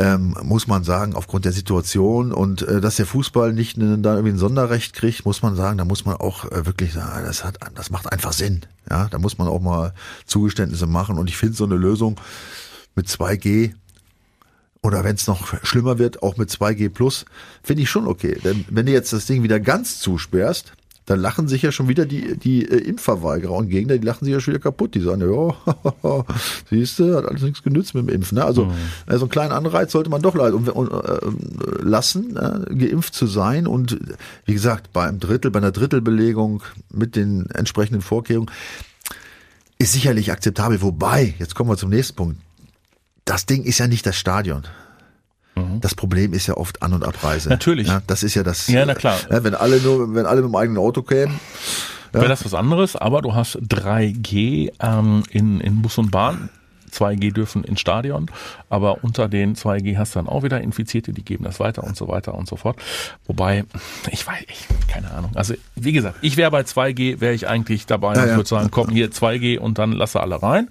ähm, 0.00 0.34
muss 0.42 0.66
man 0.66 0.82
sagen, 0.82 1.14
aufgrund 1.14 1.44
der 1.44 1.52
Situation 1.52 2.32
und 2.32 2.62
äh, 2.62 2.80
dass 2.80 2.96
der 2.96 3.04
Fußball 3.04 3.52
nicht 3.52 3.76
ne, 3.76 3.98
da 3.98 4.14
irgendwie 4.14 4.32
ein 4.32 4.38
Sonderrecht 4.38 4.94
kriegt, 4.94 5.26
muss 5.26 5.42
man 5.42 5.56
sagen, 5.56 5.76
da 5.76 5.84
muss 5.84 6.06
man 6.06 6.16
auch 6.16 6.50
äh, 6.50 6.64
wirklich 6.64 6.94
sagen, 6.94 7.26
das 7.26 7.44
hat, 7.44 7.58
das 7.74 7.90
macht 7.90 8.10
einfach 8.10 8.32
Sinn. 8.32 8.62
Ja, 8.88 9.08
da 9.10 9.18
muss 9.18 9.36
man 9.36 9.46
auch 9.46 9.60
mal 9.60 9.92
Zugeständnisse 10.24 10.86
machen 10.86 11.18
und 11.18 11.28
ich 11.28 11.36
finde 11.36 11.54
so 11.54 11.64
eine 11.64 11.74
Lösung 11.76 12.18
mit 12.94 13.08
2G 13.08 13.74
oder 14.82 15.04
wenn 15.04 15.16
es 15.16 15.26
noch 15.26 15.62
schlimmer 15.66 15.98
wird, 15.98 16.22
auch 16.22 16.38
mit 16.38 16.48
2G 16.48 16.88
plus, 16.88 17.26
finde 17.62 17.82
ich 17.82 17.90
schon 17.90 18.06
okay. 18.06 18.38
Denn 18.42 18.64
wenn 18.70 18.86
du 18.86 18.92
jetzt 18.92 19.12
das 19.12 19.26
Ding 19.26 19.42
wieder 19.42 19.60
ganz 19.60 20.00
zusperrst, 20.00 20.72
dann 21.10 21.18
lachen 21.18 21.48
sich 21.48 21.62
ja 21.62 21.72
schon 21.72 21.88
wieder 21.88 22.06
die, 22.06 22.38
die 22.38 22.64
äh, 22.64 22.76
Impfverweigerer 22.76 23.54
und 23.54 23.68
Gegner, 23.68 23.98
die 23.98 24.06
lachen 24.06 24.24
sich 24.24 24.32
ja 24.32 24.38
schon 24.38 24.54
wieder 24.54 24.62
kaputt. 24.62 24.94
Die 24.94 25.00
sagen, 25.00 25.22
ja, 25.22 26.24
siehst 26.70 27.00
du, 27.00 27.16
hat 27.16 27.24
alles 27.24 27.42
nichts 27.42 27.64
genützt 27.64 27.96
mit 27.96 28.06
dem 28.06 28.14
Impfen. 28.14 28.38
Ne? 28.38 28.44
Also 28.44 28.72
äh, 29.08 29.16
so 29.16 29.22
einen 29.22 29.28
kleinen 29.28 29.50
Anreiz 29.50 29.90
sollte 29.90 30.08
man 30.08 30.22
doch 30.22 30.36
und, 30.36 30.68
und, 30.68 30.88
äh, 30.92 31.82
lassen, 31.82 32.36
äh, 32.36 32.74
geimpft 32.76 33.14
zu 33.14 33.26
sein. 33.26 33.66
Und 33.66 33.98
wie 34.44 34.52
gesagt, 34.52 34.92
bei 34.92 35.08
einem 35.08 35.18
Drittel, 35.18 35.50
bei 35.50 35.58
einer 35.58 35.72
Drittelbelegung 35.72 36.62
mit 36.92 37.16
den 37.16 37.50
entsprechenden 37.50 38.02
Vorkehrungen 38.02 38.50
ist 39.78 39.92
sicherlich 39.92 40.30
akzeptabel. 40.30 40.80
Wobei, 40.80 41.34
jetzt 41.40 41.56
kommen 41.56 41.70
wir 41.70 41.76
zum 41.76 41.90
nächsten 41.90 42.14
Punkt. 42.14 42.36
Das 43.24 43.46
Ding 43.46 43.64
ist 43.64 43.78
ja 43.78 43.88
nicht 43.88 44.06
das 44.06 44.14
Stadion. 44.14 44.62
Das 45.80 45.94
Problem 45.94 46.32
ist 46.32 46.46
ja 46.46 46.56
oft 46.56 46.82
An- 46.82 46.92
und 46.92 47.04
Abreise. 47.04 47.48
Mhm. 47.48 47.52
Natürlich. 47.54 47.88
Ja, 47.88 48.02
das 48.06 48.22
ist 48.22 48.34
ja 48.34 48.42
das. 48.42 48.68
Ja, 48.68 48.84
na 48.86 48.94
klar. 48.94 49.16
Ja, 49.30 49.42
wenn 49.44 49.54
alle 49.54 49.80
nur, 49.80 50.14
wenn 50.14 50.26
alle 50.26 50.42
mit 50.42 50.50
dem 50.50 50.56
eigenen 50.56 50.78
Auto 50.78 51.02
kämen. 51.02 51.40
wäre 52.12 52.28
das 52.28 52.44
was 52.44 52.54
anderes, 52.54 52.96
aber 52.96 53.22
du 53.22 53.34
hast 53.34 53.56
3G 53.58 54.72
ähm, 54.80 55.22
in, 55.30 55.60
in 55.60 55.82
Bus 55.82 55.98
und 55.98 56.10
Bahn. 56.10 56.48
2G 56.92 57.32
dürfen 57.32 57.64
ins 57.64 57.80
Stadion, 57.80 58.30
aber 58.68 59.02
unter 59.02 59.28
den 59.28 59.56
2G 59.56 59.96
hast 59.96 60.14
du 60.14 60.18
dann 60.20 60.28
auch 60.28 60.42
wieder 60.42 60.60
Infizierte, 60.60 61.12
die 61.12 61.24
geben 61.24 61.44
das 61.44 61.60
weiter 61.60 61.84
und 61.84 61.96
so 61.96 62.08
weiter 62.08 62.34
und 62.34 62.48
so 62.48 62.56
fort. 62.56 62.76
Wobei, 63.26 63.64
ich 64.10 64.26
weiß, 64.26 64.44
ich, 64.48 64.66
keine 64.88 65.10
Ahnung. 65.10 65.30
Also, 65.34 65.54
wie 65.76 65.92
gesagt, 65.92 66.16
ich 66.22 66.36
wäre 66.36 66.50
bei 66.50 66.60
2G, 66.62 67.20
wäre 67.20 67.34
ich 67.34 67.48
eigentlich 67.48 67.86
dabei 67.86 68.14
Ja, 68.14 68.22
und 68.22 68.28
ja. 68.28 68.36
würde 68.36 68.48
sagen, 68.48 68.68
komm 68.70 68.88
hier 68.90 69.10
2G 69.10 69.58
und 69.58 69.78
dann 69.78 69.92
lasse 69.92 70.20
alle 70.20 70.42
rein. 70.42 70.68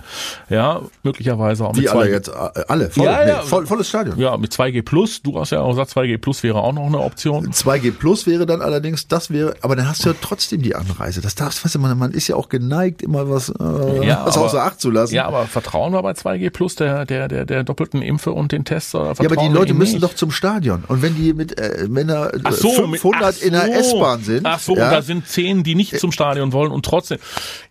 Ja, 0.49 0.81
möglicherweise 1.03 1.65
auch 1.65 1.73
mit 1.73 1.83
Wie 1.85 1.89
2G. 1.89 1.91
alle 1.91 2.11
jetzt, 2.11 2.27
äh, 2.29 2.63
alle, 2.67 2.89
voll, 2.89 3.05
Ja, 3.05 3.25
nee, 3.25 3.47
voll, 3.47 3.65
volles 3.65 3.89
Stadion. 3.89 4.17
Ja, 4.19 4.37
mit 4.37 4.51
2G 4.53 4.81
Plus. 4.83 5.21
Du 5.21 5.39
hast 5.39 5.51
ja 5.51 5.61
auch 5.61 5.69
gesagt, 5.69 5.91
2G 5.91 6.17
Plus 6.17 6.43
wäre 6.43 6.59
auch 6.61 6.73
noch 6.73 6.85
eine 6.85 6.99
Option. 6.99 7.51
2G 7.51 7.91
Plus 7.91 8.27
wäre 8.27 8.45
dann 8.45 8.61
allerdings, 8.61 9.07
das 9.07 9.29
wäre, 9.29 9.55
aber 9.61 9.75
dann 9.75 9.87
hast 9.87 10.05
du 10.05 10.09
ja 10.09 10.15
trotzdem 10.21 10.61
die 10.61 10.75
Anreise. 10.75 11.21
Das 11.21 11.35
darfst, 11.35 11.63
weißt 11.65 11.75
du, 11.75 11.79
man, 11.79 11.97
man 11.97 12.11
ist 12.11 12.27
ja 12.27 12.35
auch 12.35 12.49
geneigt, 12.49 13.01
immer 13.01 13.29
was, 13.29 13.49
äh, 13.49 13.53
was 13.59 14.37
außer 14.37 14.63
Acht 14.63 14.79
zu 14.81 14.91
lassen. 14.91 15.13
Ja, 15.15 15.25
aber 15.25 15.45
vertrauen 15.45 15.93
wir 15.93 16.01
bei 16.13 16.35
2G 16.35 16.49
Plus 16.49 16.75
der, 16.75 17.05
der, 17.05 17.27
der, 17.27 17.45
der 17.45 17.63
doppelten 17.63 18.01
Impfe 18.01 18.31
und 18.31 18.51
den 18.51 18.65
Tests? 18.65 18.95
Oder 18.95 19.13
Ja, 19.19 19.29
aber 19.29 19.35
die 19.35 19.47
Leute 19.47 19.73
müssen 19.73 19.93
nicht? 19.93 20.03
doch 20.03 20.15
zum 20.15 20.31
Stadion. 20.31 20.83
Und 20.87 21.01
wenn 21.01 21.15
die 21.15 21.33
mit, 21.33 21.57
äh, 21.59 21.87
da 21.87 22.39
Ach 22.43 22.51
so, 22.53 22.69
500 22.71 22.91
mit, 22.91 23.01
ach 23.41 23.41
in 23.45 23.53
der 23.53 23.83
so. 23.83 23.95
S-Bahn 23.97 24.23
sind. 24.23 24.45
Ach 24.45 24.59
so, 24.59 24.75
ja, 24.75 24.85
und 24.85 24.91
da 24.93 25.01
sind 25.01 25.27
zehn, 25.27 25.63
die 25.63 25.75
nicht 25.75 25.99
zum 25.99 26.11
Stadion 26.11 26.51
wollen 26.53 26.71
und 26.71 26.85
trotzdem. 26.85 27.19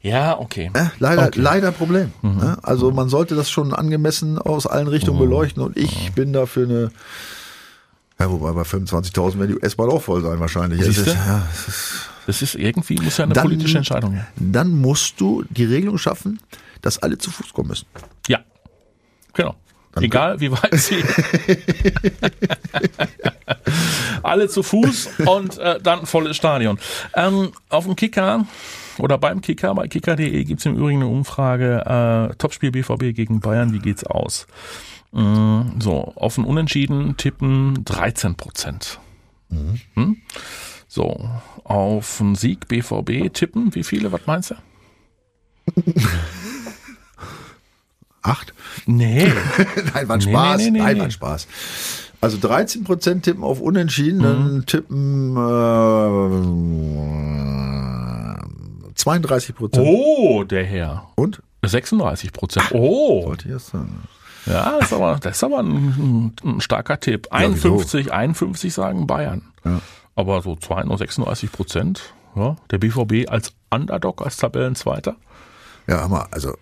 Ja, 0.03 0.39
okay. 0.39 0.71
äh, 0.75 0.87
leider, 0.99 1.27
Okay. 1.29 1.41
leider 1.41 1.73
Problem. 1.73 2.13
ne? 2.23 2.59
Also 2.63 2.91
man 2.93 3.09
sollte 3.09 3.35
das 3.35 3.51
schon 3.51 3.75
angemessen 3.75 4.39
aus 4.39 4.67
allen 4.67 4.89
Richtungen 4.89 5.19
beleuchten 5.19 5.63
und 5.63 5.77
ich 5.77 6.13
bin 6.13 6.33
dafür 6.33 6.67
eine, 6.69 6.91
ja, 8.21 8.31
wobei 8.31 8.53
bei 8.53 8.63
25.000 8.63 9.39
werden 9.39 9.57
die 9.61 9.63
S-Bahn 9.63 9.91
auch 9.91 10.03
voll 10.03 10.23
sein 10.23 10.41
wahrscheinlich. 10.41 10.81
Es 10.81 10.87
Siehste? 10.87 11.11
ist, 11.11 11.17
ja, 11.17 11.43
es 11.53 11.69
ist, 11.69 11.93
Das 12.27 12.43
ist 12.43 12.55
irgendwie, 12.57 12.97
muss 12.97 13.17
ja 13.17 13.25
eine 13.25 13.35
Dann- 13.35 13.45
politische 13.45 13.79
Entscheidung 13.79 14.21
dann 14.37 14.71
musst 14.77 15.21
du 15.21 15.45
die 15.51 15.65
Regelung 15.65 15.99
schaffen, 15.99 16.41
dass 16.83 16.99
alle 17.03 17.19
zu 17.19 17.31
Fuß 17.31 17.53
kommen 17.53 17.69
müssen. 17.69 17.87
Ja, 18.29 18.41
genau. 19.35 19.57
Egal 19.97 20.41
wie 20.41 20.53
weit 20.53 20.75
sie. 20.75 21.03
Alle 24.23 24.49
zu 24.49 24.63
Fuß 24.63 25.21
und 25.27 25.59
äh, 25.59 25.81
dann 25.81 26.07
volles 26.07 26.37
Stadion. 26.37 26.79
Ähm, 27.15 27.53
auf 27.69 27.85
dem 27.85 27.97
Kicker 27.97 28.47
oder 28.99 29.19
beim 29.19 29.41
Kicker, 29.41 29.75
bei 29.75 29.89
kicker.de 29.89 30.45
gibt's 30.45 30.67
im 30.67 30.77
Übrigen 30.77 31.03
eine 31.03 31.11
Umfrage, 31.11 32.31
äh, 32.31 32.35
Topspiel 32.37 32.71
BVB 32.71 33.15
gegen 33.15 33.41
Bayern, 33.41 33.73
wie 33.73 33.79
geht's 33.79 34.05
aus? 34.05 34.47
Mm, 35.13 35.81
so, 35.81 36.13
auf 36.17 36.37
ein 36.37 36.45
Unentschieden 36.45 37.17
tippen 37.17 37.85
13 37.85 38.35
Prozent. 38.35 39.01
Mhm. 39.49 39.81
Hm? 39.95 40.17
So, 40.89 41.31
auf 41.65 42.21
einen 42.21 42.35
Sieg 42.35 42.69
BVB 42.69 43.33
tippen, 43.33 43.75
wie 43.75 43.85
viele, 43.85 44.13
was 44.13 44.27
meinst 44.27 44.51
du? 44.51 44.55
Acht? 48.29 48.53
Nee. 48.87 49.27
Nein, 49.95 50.09
war 50.09 50.17
ein 50.17 50.21
Nee, 50.21 50.31
Spaß. 50.31 50.57
nee, 50.59 50.71
nee, 50.71 50.79
Nein, 50.79 50.99
war 50.99 51.05
ein 51.05 51.11
Spaß. 51.11 51.47
Also 52.21 52.39
13 52.41 52.85
Prozent 52.85 53.25
tippen 53.25 53.45
auf 53.45 53.61
Unentschieden, 53.61 54.23
dann 54.23 54.65
tippen 54.67 55.37
äh, 58.89 58.93
32 58.95 59.55
Prozent. 59.55 59.87
Oh, 59.87 60.45
der 60.45 60.65
Herr. 60.65 61.05
Und? 61.15 61.43
36 61.65 62.33
Prozent. 62.33 62.67
Oh, 62.73 63.33
ich 63.35 63.63
sagen. 63.63 64.03
ja, 64.47 64.79
das 64.79 64.89
ist 64.89 64.93
aber, 64.95 65.19
das 65.21 65.37
ist 65.37 65.45
aber 65.45 65.59
ein, 65.61 66.33
ein 66.45 66.61
starker 66.61 66.99
Tipp. 67.01 67.29
51, 67.31 68.13
51 68.13 68.73
sagen 68.73 69.07
Bayern. 69.07 69.43
Ja. 69.65 69.81
Aber 70.15 70.43
so 70.43 70.57
32, 70.57 70.99
36 70.99 71.53
Prozent. 71.53 72.15
Ja, 72.37 72.57
der 72.71 72.79
BVB 72.79 73.29
als 73.29 73.53
Underdog, 73.71 74.23
als 74.25 74.37
Tabellenzweiter. 74.37 75.17
Ja, 75.89 76.07
mal, 76.09 76.27
also 76.31 76.57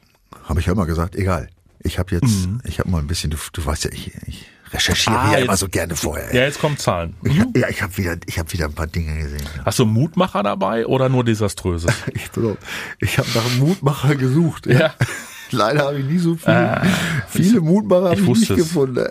habe 0.44 0.60
ich 0.60 0.66
ja 0.66 0.72
immer 0.72 0.86
gesagt, 0.86 1.16
egal. 1.16 1.48
Ich 1.86 1.98
habe 1.98 2.14
jetzt, 2.14 2.48
ich 2.64 2.78
habe 2.80 2.90
mal 2.90 2.98
ein 2.98 3.06
bisschen, 3.06 3.30
du, 3.30 3.36
du 3.52 3.64
weißt 3.64 3.84
ja, 3.84 3.90
ich, 3.92 4.12
ich 4.26 4.46
recherchiere 4.72 5.16
Ah, 5.18 5.32
ja 5.32 5.38
immer 5.38 5.56
so 5.56 5.68
gerne 5.68 5.94
vorher. 5.94 6.34
Ja, 6.34 6.42
jetzt 6.42 6.60
kommen 6.60 6.76
Zahlen. 6.76 7.14
Ich, 7.22 7.38
hab- 7.38 7.56
ja, 7.56 7.68
ich 7.68 7.80
habe 7.82 7.96
wieder, 7.96 8.16
ich 8.26 8.38
habe 8.38 8.52
wieder 8.52 8.64
ein 8.66 8.72
paar 8.72 8.88
Dinge 8.88 9.16
gesehen. 9.22 9.42
Hast 9.64 9.78
du 9.78 9.86
Mutmacher 9.86 10.42
dabei 10.42 10.86
oder 10.86 11.08
nur 11.08 11.22
Desaströses? 11.24 11.92
Ich, 12.14 12.28
ich 13.00 13.18
habe 13.18 13.28
nach 13.34 13.48
Mutmacher 13.58 14.16
gesucht. 14.16 14.66
Ja. 14.66 14.94
Leider 15.52 15.84
habe 15.86 16.00
ich 16.00 16.04
nie 16.06 16.18
so 16.18 16.34
viele, 16.34 16.82
viele 17.28 17.60
Mutmacher 17.60 18.10
habe 18.10 18.20
ich 18.20 18.28
ich, 18.28 18.38
nicht 18.40 18.50
es. 18.50 18.56
gefunden. 18.56 19.06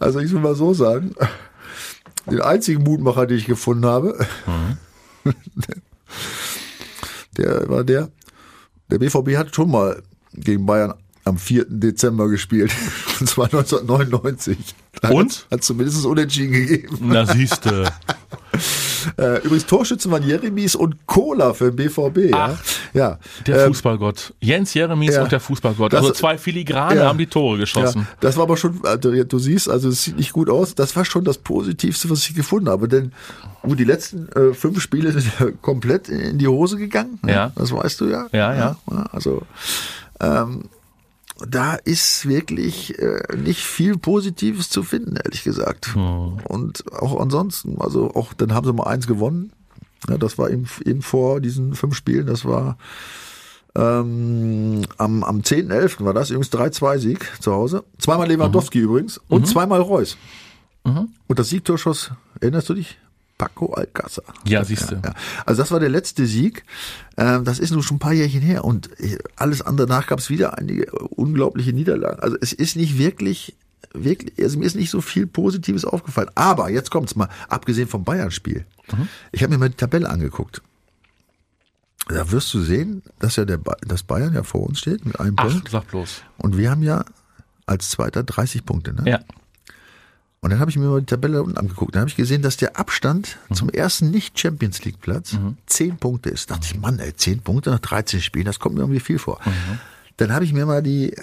Also 0.00 0.18
ich 0.18 0.32
will 0.32 0.40
mal 0.40 0.56
so 0.56 0.74
sagen, 0.74 1.14
den 2.28 2.40
einzigen 2.40 2.82
Mutmacher, 2.82 3.26
den 3.26 3.38
ich 3.38 3.46
gefunden 3.46 3.86
habe, 3.86 4.18
Mhm. 5.24 5.32
der 7.36 7.68
war 7.68 7.84
der, 7.84 8.08
der 8.90 8.98
BVB 8.98 9.36
hat 9.36 9.54
schon 9.54 9.70
mal 9.70 10.02
gegen 10.34 10.66
Bayern 10.66 10.94
am 11.24 11.38
4. 11.38 11.66
Dezember 11.68 12.28
gespielt. 12.28 12.72
Und 13.20 13.28
zwar 13.28 13.46
1999. 13.46 14.58
Da 15.00 15.10
Und? 15.10 15.46
Hat 15.50 15.62
zumindest 15.64 16.04
unentschieden 16.04 16.52
gegeben. 16.52 16.98
Na 17.02 17.26
siehste. 17.26 17.84
Äh, 19.16 19.38
übrigens 19.38 19.66
Torschützen 19.66 20.12
waren 20.12 20.22
Jeremies 20.22 20.76
und 20.76 21.06
Cola 21.06 21.54
für 21.54 21.72
den 21.72 21.76
BVB. 21.76 22.32
Ach, 22.34 22.56
ja. 22.94 23.18
Der 23.46 23.62
Ähm, 23.64 23.68
Fußballgott. 23.68 24.32
Jens 24.40 24.74
Jeremies 24.74 25.14
ja. 25.16 25.24
und 25.24 25.32
der 25.32 25.40
Fußballgott. 25.40 25.92
Das- 25.92 26.02
Also 26.02 26.12
zwei 26.12 26.38
Filigrane 26.38 27.00
Ja. 27.00 27.08
haben 27.08 27.18
die 27.18 27.26
Tore 27.26 27.58
geschossen. 27.58 28.02
Ja, 28.02 28.16
das 28.20 28.36
war 28.36 28.44
aber 28.44 28.56
schon, 28.56 28.78
also, 28.84 29.10
du 29.24 29.38
siehst, 29.40 29.68
also 29.68 29.88
es 29.88 30.04
sieht 30.04 30.16
nicht 30.16 30.32
gut 30.32 30.48
aus. 30.48 30.76
Das 30.76 30.94
war 30.94 31.04
schon 31.04 31.24
das 31.24 31.38
Positivste, 31.38 32.10
was 32.10 32.20
ich 32.28 32.34
gefunden 32.36 32.68
habe. 32.68 32.86
Denn 32.86 33.12
gut, 33.62 33.80
die 33.80 33.84
letzten 33.84 34.28
äh, 34.28 34.54
fünf 34.54 34.80
Spiele 34.80 35.10
sind 35.10 35.26
ja 35.40 35.46
komplett 35.62 36.08
in 36.08 36.38
die 36.38 36.46
Hose 36.46 36.76
gegangen. 36.76 37.18
ne? 37.24 37.32
Ja. 37.32 37.52
Das 37.56 37.72
weißt 37.72 38.00
du 38.02 38.06
ja. 38.08 38.28
Ja, 38.30 38.54
ja. 38.54 38.76
Also 39.10 39.42
ähm, 40.20 40.66
da 41.48 41.74
ist 41.74 42.28
wirklich 42.28 42.98
äh, 42.98 43.22
nicht 43.36 43.64
viel 43.64 43.96
Positives 43.96 44.70
zu 44.70 44.82
finden, 44.82 45.16
ehrlich 45.16 45.44
gesagt. 45.44 45.94
Hm. 45.94 46.38
Und 46.44 46.84
auch 46.92 47.20
ansonsten, 47.20 47.80
also 47.80 48.14
auch 48.14 48.32
dann 48.32 48.54
haben 48.54 48.66
sie 48.66 48.72
mal 48.72 48.86
eins 48.86 49.06
gewonnen. 49.06 49.52
Ja, 50.08 50.18
das 50.18 50.38
war 50.38 50.50
eben, 50.50 50.66
eben 50.84 51.02
vor 51.02 51.40
diesen 51.40 51.74
fünf 51.74 51.94
Spielen, 51.94 52.26
das 52.26 52.44
war 52.44 52.76
ähm, 53.74 54.82
am, 54.98 55.24
am 55.24 55.40
10.11. 55.40 56.04
war 56.04 56.12
das 56.12 56.30
übrigens 56.30 56.52
3-2-Sieg 56.52 57.40
zu 57.40 57.52
Hause. 57.52 57.84
Zweimal 57.98 58.28
Lewandowski 58.28 58.80
übrigens 58.80 59.20
und 59.28 59.46
zweimal 59.46 59.80
Reus. 59.80 60.16
Und 61.26 61.38
das 61.38 61.48
Siegtor 61.48 61.78
schoss, 61.78 62.10
erinnerst 62.40 62.68
du 62.68 62.74
dich? 62.74 62.98
Paco 63.42 63.74
Alcázar. 63.74 64.22
Ja, 64.44 64.64
siehste. 64.64 65.00
Ja. 65.04 65.14
Also 65.46 65.62
das 65.62 65.72
war 65.72 65.80
der 65.80 65.88
letzte 65.88 66.26
Sieg. 66.26 66.64
Ähm, 67.16 67.44
das 67.44 67.58
ist 67.58 67.72
nun 67.72 67.82
schon 67.82 67.96
ein 67.96 67.98
paar 68.00 68.12
Jährchen 68.12 68.40
her 68.40 68.64
und 68.64 68.88
äh, 69.00 69.18
alles 69.34 69.62
andere 69.62 69.88
danach 69.88 70.06
gab 70.06 70.20
es 70.20 70.30
wieder 70.30 70.58
einige 70.58 70.92
unglaubliche 70.92 71.72
Niederlagen. 71.72 72.20
Also 72.20 72.36
es 72.40 72.52
ist 72.52 72.76
nicht 72.76 72.98
wirklich, 72.98 73.56
wirklich, 73.94 74.32
also 74.40 74.60
mir 74.60 74.66
ist 74.66 74.76
nicht 74.76 74.90
so 74.90 75.00
viel 75.00 75.26
Positives 75.26 75.84
aufgefallen. 75.84 76.30
Aber 76.36 76.70
jetzt 76.70 76.92
kommt's 76.92 77.16
mal, 77.16 77.28
abgesehen 77.48 77.88
vom 77.88 78.04
Bayern-Spiel. 78.04 78.64
Ich 79.32 79.42
habe 79.42 79.52
mir 79.52 79.58
mal 79.58 79.70
die 79.70 79.76
Tabelle 79.76 80.08
angeguckt. 80.08 80.62
Da 82.08 82.30
wirst 82.30 82.54
du 82.54 82.60
sehen, 82.60 83.02
dass 83.18 83.34
ja 83.36 83.44
der 83.44 83.58
ba 83.58 83.76
dass 83.80 84.04
Bayern 84.04 84.34
ja 84.34 84.44
vor 84.44 84.62
uns 84.62 84.78
steht 84.78 85.04
mit 85.04 85.18
einem 85.18 85.34
Ach, 85.36 85.48
Punkt. 85.48 85.68
sag 85.68 85.88
bloß. 85.88 86.22
Und 86.36 86.56
wir 86.56 86.70
haben 86.70 86.82
ja 86.84 87.04
als 87.66 87.90
Zweiter 87.90 88.22
30 88.22 88.64
Punkte. 88.64 88.92
Ne? 88.92 89.02
Ja. 89.10 89.20
Und 90.44 90.50
dann 90.50 90.58
habe 90.58 90.70
ich 90.72 90.76
mir 90.76 90.88
mal 90.88 90.98
die 91.00 91.06
Tabelle 91.06 91.40
unten 91.40 91.56
angeguckt. 91.56 91.94
Dann 91.94 92.00
habe 92.00 92.10
ich 92.10 92.16
gesehen, 92.16 92.42
dass 92.42 92.56
der 92.56 92.76
Abstand 92.76 93.38
zum 93.52 93.68
ersten 93.70 94.10
Nicht-Champions 94.10 94.84
League-Platz 94.84 95.36
zehn 95.66 95.96
Punkte 95.96 96.30
ist. 96.30 96.50
Da 96.50 96.54
dachte 96.56 96.66
ich, 96.74 96.80
Mann, 96.80 96.98
ey, 96.98 97.14
zehn 97.14 97.40
Punkte 97.40 97.70
nach 97.70 97.78
13 97.78 98.20
Spielen, 98.20 98.44
das 98.46 98.58
kommt 98.58 98.74
mir 98.74 98.80
irgendwie 98.80 98.98
viel 99.00 99.20
vor. 99.20 99.38
Dann 100.16 100.32
habe 100.32 100.44
ich 100.44 100.52
mir 100.52 100.66
mal 100.66 100.82
die 100.82 101.12
äh, 101.12 101.22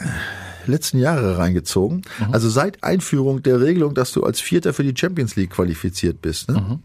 letzten 0.67 0.99
Jahre 0.99 1.37
reingezogen. 1.37 2.01
Also 2.31 2.49
seit 2.49 2.81
Einführung 2.83 3.43
der 3.43 3.59
Regelung, 3.59 3.93
dass 3.93 4.13
du 4.13 4.23
als 4.23 4.39
Vierter 4.39 4.73
für 4.73 4.83
die 4.83 4.93
Champions 4.97 5.35
League 5.35 5.51
qualifiziert 5.51 6.21
bist, 6.21 6.49
ne? 6.49 6.79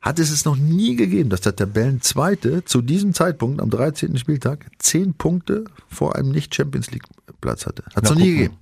Hat 0.00 0.18
es 0.18 0.30
es 0.30 0.44
noch 0.44 0.56
nie 0.56 0.96
gegeben, 0.96 1.28
dass 1.28 1.42
der 1.42 1.54
Tabellenzweite 1.54 2.64
zu 2.64 2.80
diesem 2.80 3.12
Zeitpunkt 3.12 3.60
am 3.60 3.68
13. 3.68 4.16
Spieltag 4.16 4.66
zehn 4.78 5.12
Punkte 5.14 5.64
vor 5.88 6.16
einem 6.16 6.30
Nicht-Champions 6.30 6.90
League-Platz 6.90 7.66
hatte. 7.66 7.84
Hat 7.94 8.04
es 8.04 8.10
noch 8.10 8.16
nie 8.16 8.30
gegeben. 8.30 8.56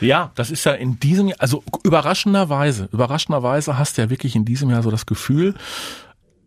Ja, 0.00 0.32
das 0.34 0.50
ist 0.50 0.64
ja 0.64 0.72
in 0.72 1.00
diesem 1.00 1.28
Jahr, 1.28 1.40
also 1.40 1.64
überraschenderweise, 1.82 2.90
überraschenderweise 2.92 3.78
hast 3.78 3.96
du 3.96 4.02
ja 4.02 4.10
wirklich 4.10 4.36
in 4.36 4.44
diesem 4.44 4.68
Jahr 4.68 4.82
so 4.82 4.90
das 4.90 5.06
Gefühl, 5.06 5.54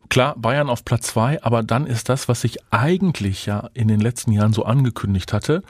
klar, 0.09 0.35
Bayern 0.37 0.69
auf 0.69 0.85
Platz 0.85 1.07
zwei, 1.07 1.41
aber 1.41 1.63
dann 1.63 1.87
ist 1.87 2.09
das, 2.09 2.29
was 2.29 2.41
sich 2.41 2.57
eigentlich 2.69 3.47
ja 3.47 3.69
in 3.73 3.87
den 3.87 3.99
letzten 3.99 4.31
Jahren 4.31 4.53
so 4.53 4.63
angekündigt 4.63 5.33
hatte, 5.33 5.63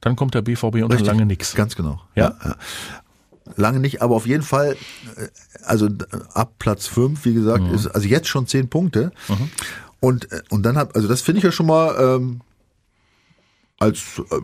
dann 0.00 0.14
kommt 0.14 0.34
der 0.34 0.42
BVB 0.42 0.64
und 0.64 0.80
dann 0.80 0.92
Richtig. 0.92 1.06
lange 1.08 1.26
nix. 1.26 1.54
Ganz 1.56 1.74
genau. 1.74 2.00
Ja. 2.14 2.36
Lange 3.56 3.80
nicht, 3.80 4.00
aber 4.02 4.14
auf 4.14 4.26
jeden 4.26 4.42
Fall, 4.42 4.76
äh, 5.16 5.26
also 5.64 5.86
äh, 5.86 5.90
ab 6.34 6.52
Platz 6.58 6.86
fünf, 6.86 7.24
wie 7.24 7.34
gesagt, 7.34 7.64
Mhm. 7.64 7.74
ist 7.74 7.86
also 7.88 8.06
jetzt 8.06 8.28
schon 8.28 8.46
zehn 8.46 8.68
Punkte. 8.68 9.10
Und, 10.00 10.30
äh, 10.32 10.40
und 10.50 10.62
dann 10.62 10.76
hat, 10.76 10.94
also 10.94 11.08
das 11.08 11.20
finde 11.22 11.38
ich 11.38 11.44
ja 11.44 11.52
schon 11.52 11.66
mal 11.66 11.94
ähm, 11.98 12.40
als 13.78 14.02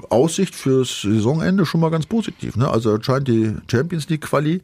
Aussicht 0.08 0.54
fürs 0.54 1.02
Saisonende 1.02 1.66
schon 1.66 1.80
mal 1.80 1.90
ganz 1.90 2.06
positiv. 2.06 2.56
Ne? 2.56 2.68
Also 2.70 2.94
anscheinend 2.94 3.28
die 3.28 3.54
Champions 3.70 4.08
League 4.08 4.22
Quali 4.22 4.62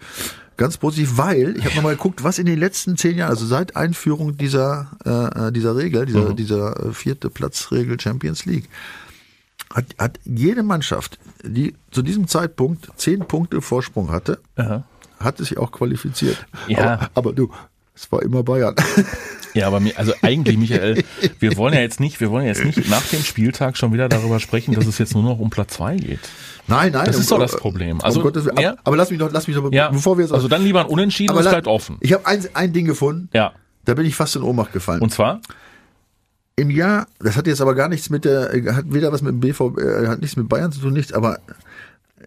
ganz 0.57 0.79
positiv, 0.79 1.19
weil 1.19 1.57
ich 1.59 1.65
habe 1.67 1.75
nochmal 1.77 1.95
geguckt, 1.97 2.25
was 2.25 2.39
in 2.39 2.47
den 2.47 2.59
letzten 2.59 2.97
zehn 2.97 3.19
Jahren, 3.19 3.31
also 3.31 3.45
seit 3.45 3.77
Einführung 3.77 4.37
dieser 4.39 4.91
äh, 5.05 5.53
dieser 5.53 5.77
Regel, 5.77 6.07
dieser 6.07 6.31
Mhm. 6.31 6.37
dieser 6.37 6.93
vierte 6.95 7.29
Platzregel 7.29 8.01
Champions 8.01 8.47
League, 8.47 8.69
hat, 9.75 9.87
hat 9.99 10.19
jede 10.25 10.63
Mannschaft, 10.63 11.19
die 11.45 11.75
zu 11.91 12.03
diesem 12.03 12.29
Zeitpunkt 12.29 12.89
zehn 12.97 13.21
Punkte 13.21 13.61
Vorsprung 13.61 14.11
hatte, 14.11 14.39
Aha. 14.57 14.85
hat 15.19 15.39
sich 15.39 15.59
auch 15.59 15.73
qualifiziert. 15.73 16.47
Ja. 16.69 16.79
Aber, 16.95 17.11
aber 17.15 17.33
du, 17.33 17.51
es 17.95 18.11
war 18.13 18.23
immer 18.23 18.43
Bayern. 18.43 18.75
Ja, 19.55 19.67
aber 19.67 19.81
mir, 19.81 19.99
also 19.99 20.15
eigentlich, 20.23 20.57
Michael, 20.57 21.05
wir 21.39 21.59
wollen 21.59 21.75
ja 21.75 21.81
jetzt 21.81 22.01
nicht, 22.01 22.21
wir 22.23 22.31
wollen 22.31 22.47
ja 22.47 22.53
jetzt 22.55 22.65
nicht 22.65 22.89
nach 22.89 23.07
dem 23.09 23.23
Spieltag 23.23 23.77
schon 23.77 23.93
wieder 23.93 24.09
darüber 24.09 24.41
sprechen, 24.41 24.73
dass 24.75 24.87
es 24.87 24.97
jetzt 24.97 25.13
nur 25.13 25.23
noch 25.23 25.39
um 25.41 25.51
Platz 25.51 25.75
zwei 25.75 25.97
geht. 25.97 26.21
Nein, 26.69 26.93
nein. 26.93 27.05
Das 27.05 27.19
ist 27.19 27.31
um- 27.31 27.39
doch 27.39 27.45
das 27.45 27.61
Problem. 27.61 27.99
um 27.99 28.01
Also, 28.01 28.23
Gottes 28.23 28.47
Willen. 28.47 28.55
mehr- 28.55 28.79
aber, 28.83 28.97
lass 28.97 29.11
mich 29.11 29.19
doch, 29.19 29.31
lass 29.31 29.47
mich 29.47 29.55
doch, 29.55 29.71
Ja, 29.71 29.91
bevor 29.91 30.17
wir 30.17 30.25
jetzt 30.25 30.33
also 30.33 30.49
dann 30.49 30.65
lieber 30.65 30.81
ein 30.81 30.87
Unentschieden, 30.87 31.33
aber 31.33 31.41
es 31.41 31.51
bleibt 31.51 31.67
offen. 31.67 31.99
Ich 32.01 32.15
habe 32.15 32.25
ein, 32.25 32.43
ein 32.55 32.73
Ding 32.73 32.87
gefunden, 32.87 33.29
Ja. 33.35 33.53
da 33.85 33.93
bin 33.93 34.07
ich 34.07 34.15
fast 34.17 34.37
in 34.37 34.43
Ohnmacht 34.43 34.73
gefallen. 34.73 35.03
Und 35.03 35.13
zwar? 35.13 35.43
Im 36.57 36.71
Jahr, 36.71 37.07
das 37.19 37.37
hat 37.37 37.47
jetzt 37.47 37.61
aber 37.61 37.75
gar 37.75 37.89
nichts 37.89 38.11
mit 38.11 38.25
der, 38.25 38.51
hat 38.75 38.85
weder 38.93 39.11
was 39.13 39.23
mit 39.23 39.33
dem 39.33 39.41
BV, 39.41 39.79
äh, 39.79 40.07
hat 40.07 40.21
nichts 40.21 40.37
mit 40.37 40.49
Bayern 40.49 40.71
zu 40.71 40.81
tun, 40.81 40.93
nichts, 40.93 41.13
aber 41.13 41.39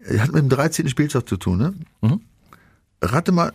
äh, 0.08 0.18
hat 0.20 0.32
mit 0.32 0.42
dem 0.42 0.50
13. 0.50 0.90
Spieltag 0.90 1.28
zu 1.30 1.38
tun, 1.38 1.58
ne? 1.58 1.74
Mhm. 2.02 2.22
Rate 3.02 3.32
mal, 3.32 3.54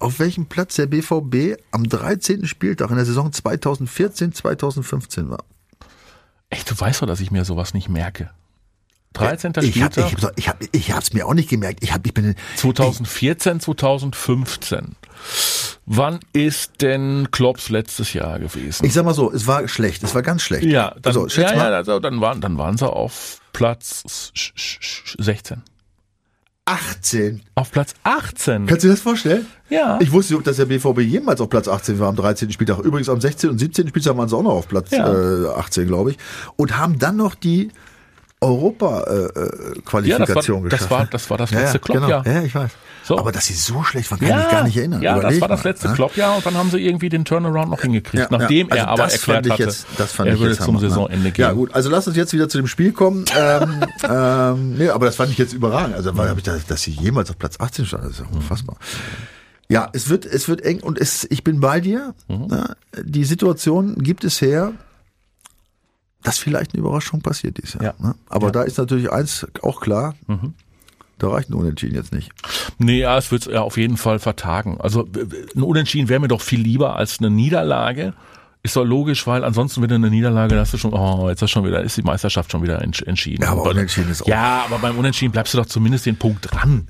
auf 0.00 0.18
welchem 0.18 0.46
Platz 0.46 0.74
der 0.76 0.86
BVB 0.86 1.60
am 1.70 1.84
13. 1.88 2.46
Spieltag 2.46 2.90
in 2.90 2.96
der 2.96 3.04
Saison 3.04 3.32
2014, 3.32 4.32
2015 4.32 5.30
war. 5.30 5.44
Echt, 6.50 6.70
du 6.70 6.78
weißt 6.78 7.02
doch, 7.02 7.06
dass 7.06 7.20
ich 7.20 7.30
mir 7.30 7.44
sowas 7.44 7.74
nicht 7.74 7.88
merke. 7.88 8.30
13. 9.14 9.52
Ich 9.62 9.80
habe 9.82 9.92
Spieltag, 9.92 10.12
ich, 10.12 10.22
hab- 10.24 10.38
ich 10.38 10.48
hab, 10.48 10.74
ich 10.74 10.92
hab's 10.92 11.12
mir 11.12 11.26
auch 11.26 11.34
nicht 11.34 11.48
gemerkt. 11.48 11.82
Ich, 11.82 11.92
hab, 11.92 12.06
ich 12.06 12.14
bin 12.14 12.34
2014, 12.56 13.60
2015. 13.60 14.96
Wann 15.90 16.20
ist 16.34 16.82
denn 16.82 17.28
Klopps 17.30 17.70
letztes 17.70 18.12
Jahr 18.12 18.38
gewesen? 18.38 18.84
Ich 18.84 18.92
sag 18.92 19.06
mal 19.06 19.14
so, 19.14 19.32
es 19.32 19.46
war 19.46 19.66
schlecht, 19.68 20.02
es 20.02 20.14
war 20.14 20.20
ganz 20.20 20.42
schlecht. 20.42 20.64
ja, 20.64 20.90
dann, 21.00 21.16
also, 21.16 21.26
ja, 21.40 21.54
ja, 21.54 21.62
also, 21.70 21.98
dann, 21.98 22.20
waren, 22.20 22.42
dann 22.42 22.58
waren 22.58 22.76
sie 22.76 22.86
auf 22.86 23.40
Platz 23.54 24.02
16. 25.18 25.62
18. 26.66 27.40
Auf 27.54 27.72
Platz 27.72 27.94
18. 28.04 28.66
Kannst 28.66 28.84
du 28.84 28.88
dir 28.88 28.92
das 28.92 29.00
vorstellen? 29.00 29.46
Ja. 29.70 29.98
Ich 30.02 30.12
wusste, 30.12 30.34
nicht, 30.34 30.46
dass 30.46 30.56
der 30.56 30.66
BVB 30.66 30.98
jemals 31.00 31.40
auf 31.40 31.48
Platz 31.48 31.66
18 31.66 31.98
war 31.98 32.10
am 32.10 32.16
13. 32.16 32.52
Spieltag. 32.52 32.80
Übrigens 32.80 33.08
am 33.08 33.22
16. 33.22 33.48
und 33.48 33.58
17. 33.58 33.88
Spieltag 33.88 34.14
waren 34.18 34.28
sie 34.28 34.36
auch 34.36 34.42
noch 34.42 34.52
auf 34.52 34.68
Platz 34.68 34.90
Ja. 34.90 35.10
äh, 35.10 35.46
18, 35.56 35.86
glaube 35.86 36.10
ich. 36.10 36.18
Und 36.56 36.76
haben 36.76 36.98
dann 36.98 37.16
noch 37.16 37.34
die 37.34 37.70
Europa-Qualifikation 38.42 40.64
Ja, 40.64 40.68
das 40.68 40.90
war- 40.90 41.06
geschafft. 41.06 41.14
das 41.14 41.30
war- 41.30 41.30
das 41.30 41.30
war 41.30 41.38
das 41.38 41.50
ja, 41.50 41.60
letzte 41.60 41.78
ja, 41.78 41.82
genau. 41.94 42.06
Kloppjahr. 42.06 42.26
Ja, 42.34 42.42
ich 42.42 42.54
weiß. 42.54 42.72
So. 43.08 43.18
Aber 43.18 43.32
dass 43.32 43.46
sie 43.46 43.54
so 43.54 43.82
schlecht 43.84 44.10
waren, 44.10 44.20
kann 44.20 44.28
ich 44.28 44.36
mich 44.36 44.50
gar 44.50 44.64
nicht 44.64 44.76
erinnern. 44.76 45.00
Ja, 45.00 45.14
das 45.14 45.22
Überleg 45.22 45.40
war 45.40 45.48
das 45.48 45.64
letzte 45.64 45.88
ne? 45.88 45.94
Kloppjahr 45.94 46.36
und 46.36 46.44
dann 46.44 46.58
haben 46.58 46.70
sie 46.70 46.76
irgendwie 46.76 47.08
den 47.08 47.24
Turnaround 47.24 47.70
noch 47.70 47.80
hingekriegt, 47.80 48.30
Ja, 48.30 48.38
nachdem 48.38 48.68
ja. 48.68 48.72
Also 48.74 48.84
er 48.84 48.88
aber 48.88 49.02
das 49.04 49.12
erklärt 49.14 49.36
fand 49.36 49.46
ich 49.46 49.52
hatte, 49.52 49.62
jetzt, 49.62 49.86
das 49.96 50.12
fand 50.12 50.28
er 50.28 50.34
ich 50.34 50.40
würde 50.40 50.52
jetzt 50.52 50.62
zum 50.62 50.76
Hammer, 50.76 50.82
ne? 50.82 50.90
Saisonende 50.90 51.30
gehen. 51.30 51.42
Ja 51.42 51.52
gut, 51.52 51.74
also 51.74 51.88
lass 51.88 52.06
uns 52.06 52.18
jetzt 52.18 52.34
wieder 52.34 52.50
zu 52.50 52.58
dem 52.58 52.66
Spiel 52.66 52.92
kommen. 52.92 53.24
ähm, 53.34 53.82
ähm, 54.06 54.74
nee, 54.76 54.90
aber 54.90 55.06
das 55.06 55.16
fand 55.16 55.30
ich 55.30 55.38
jetzt 55.38 55.54
überragend. 55.54 55.94
Also 55.94 56.14
weil 56.18 56.28
hab 56.28 56.36
ich 56.36 56.42
da, 56.42 56.54
dass 56.68 56.82
sie 56.82 56.90
jemals 56.90 57.30
auf 57.30 57.38
Platz 57.38 57.58
18 57.58 57.86
stand, 57.86 58.04
das 58.04 58.10
ist 58.10 58.18
ja 58.18 58.26
unfassbar. 58.30 58.76
Ja, 59.70 59.88
es 59.94 60.10
wird, 60.10 60.26
es 60.26 60.46
wird 60.50 60.60
eng 60.60 60.80
und 60.80 60.98
es, 60.98 61.26
ich 61.30 61.42
bin 61.42 61.60
bei 61.60 61.80
dir. 61.80 62.14
Mhm. 62.28 62.48
Ne? 62.48 62.76
Die 63.02 63.24
Situation 63.24 64.02
gibt 64.02 64.22
es 64.24 64.42
her, 64.42 64.74
dass 66.22 66.36
vielleicht 66.36 66.74
eine 66.74 66.80
Überraschung 66.80 67.22
passiert 67.22 67.58
Jahr. 67.72 67.82
Ja. 67.82 67.94
Ne? 67.98 68.14
Aber 68.28 68.50
da 68.50 68.64
ist 68.64 68.76
natürlich 68.76 69.10
eins 69.10 69.46
auch 69.62 69.80
klar. 69.80 70.14
Da 71.18 71.28
reicht 71.28 71.50
ein 71.50 71.54
Unentschieden 71.54 71.94
jetzt 71.96 72.12
nicht. 72.12 72.30
Nee, 72.78 73.00
ja, 73.00 73.18
es 73.18 73.30
wird 73.32 73.46
ja 73.46 73.62
auf 73.62 73.76
jeden 73.76 73.96
Fall 73.96 74.18
vertagen. 74.18 74.80
Also 74.80 75.08
ein 75.56 75.62
Unentschieden 75.62 76.08
wäre 76.08 76.20
mir 76.20 76.28
doch 76.28 76.40
viel 76.40 76.60
lieber 76.60 76.96
als 76.96 77.18
eine 77.18 77.30
Niederlage. 77.30 78.14
Ist 78.62 78.76
doch 78.76 78.84
logisch, 78.84 79.26
weil 79.26 79.44
ansonsten 79.44 79.82
wenn 79.82 79.88
du 79.88 79.94
eine 79.96 80.10
Niederlage, 80.10 80.54
da 80.54 80.60
hast 80.62 80.74
du 80.74 80.78
schon, 80.78 80.92
oh, 80.92 81.28
jetzt 81.28 81.42
ist 81.42 81.50
schon 81.50 81.64
wieder, 81.64 81.82
ist 81.82 81.96
die 81.96 82.02
Meisterschaft 82.02 82.50
schon 82.52 82.62
wieder 82.62 82.82
entsch- 82.82 83.06
entschieden. 83.06 83.42
Ja, 83.42 83.52
aber 83.52 83.62
Unentschieden 83.70 84.10
ist 84.10 84.22
auch- 84.22 84.26
Ja, 84.28 84.64
aber 84.66 84.78
beim 84.78 84.98
Unentschieden 84.98 85.32
bleibst 85.32 85.54
du 85.54 85.58
doch 85.58 85.66
zumindest 85.66 86.06
den 86.06 86.16
Punkt 86.16 86.48
dran. 86.52 86.88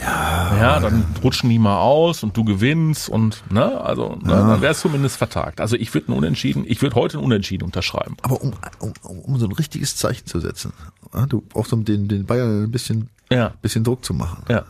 Ja. 0.00 0.56
Ja, 0.60 0.80
dann 0.80 1.04
rutschen 1.22 1.50
die 1.50 1.58
mal 1.58 1.78
aus 1.80 2.22
und 2.22 2.36
du 2.36 2.44
gewinnst 2.44 3.08
und, 3.08 3.42
ne, 3.50 3.80
also, 3.80 4.16
ne, 4.22 4.28
dann 4.28 4.60
wäre 4.60 4.72
es 4.72 4.80
zumindest 4.80 5.16
vertagt. 5.16 5.60
Also 5.60 5.76
ich 5.76 5.92
würde 5.94 6.12
Unentschieden, 6.12 6.64
ich 6.66 6.80
würde 6.82 6.96
heute 6.96 7.18
ein 7.18 7.24
Unentschieden 7.24 7.64
unterschreiben. 7.64 8.16
Aber 8.22 8.40
um, 8.42 8.52
um, 8.78 8.92
um 9.20 9.38
so 9.38 9.46
ein 9.46 9.52
richtiges 9.52 9.96
Zeichen 9.96 10.26
zu 10.26 10.40
setzen, 10.40 10.72
ja, 11.14 11.26
du 11.26 11.40
brauchst 11.42 11.72
um 11.72 11.84
den, 11.84 12.08
den 12.08 12.24
Bayern 12.26 12.64
ein 12.64 12.70
bisschen, 12.70 13.08
Ja. 13.30 13.52
bisschen 13.62 13.84
Druck 13.84 14.04
zu 14.04 14.14
machen. 14.14 14.44
Ja. 14.48 14.64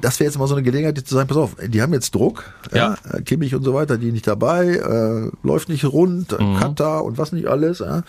Das 0.00 0.18
wäre 0.20 0.28
jetzt 0.30 0.38
mal 0.38 0.46
so 0.48 0.54
eine 0.54 0.62
Gelegenheit, 0.62 0.96
die 0.96 1.04
zu 1.04 1.14
sagen, 1.14 1.28
pass 1.28 1.36
auf, 1.36 1.54
die 1.66 1.82
haben 1.82 1.92
jetzt 1.92 2.14
Druck, 2.14 2.44
ja, 2.72 2.96
Ja. 3.12 3.20
Kimmich 3.20 3.54
und 3.54 3.62
so 3.62 3.74
weiter, 3.74 3.98
die 3.98 4.10
nicht 4.10 4.26
dabei, 4.26 4.68
äh, 4.68 5.30
läuft 5.46 5.68
nicht 5.68 5.84
rund, 5.84 6.32
Mhm. 6.38 6.56
Katar 6.56 7.04
und 7.04 7.18
was 7.18 7.32
nicht 7.32 7.46
alles. 7.46 7.80
Ja. 7.80 8.02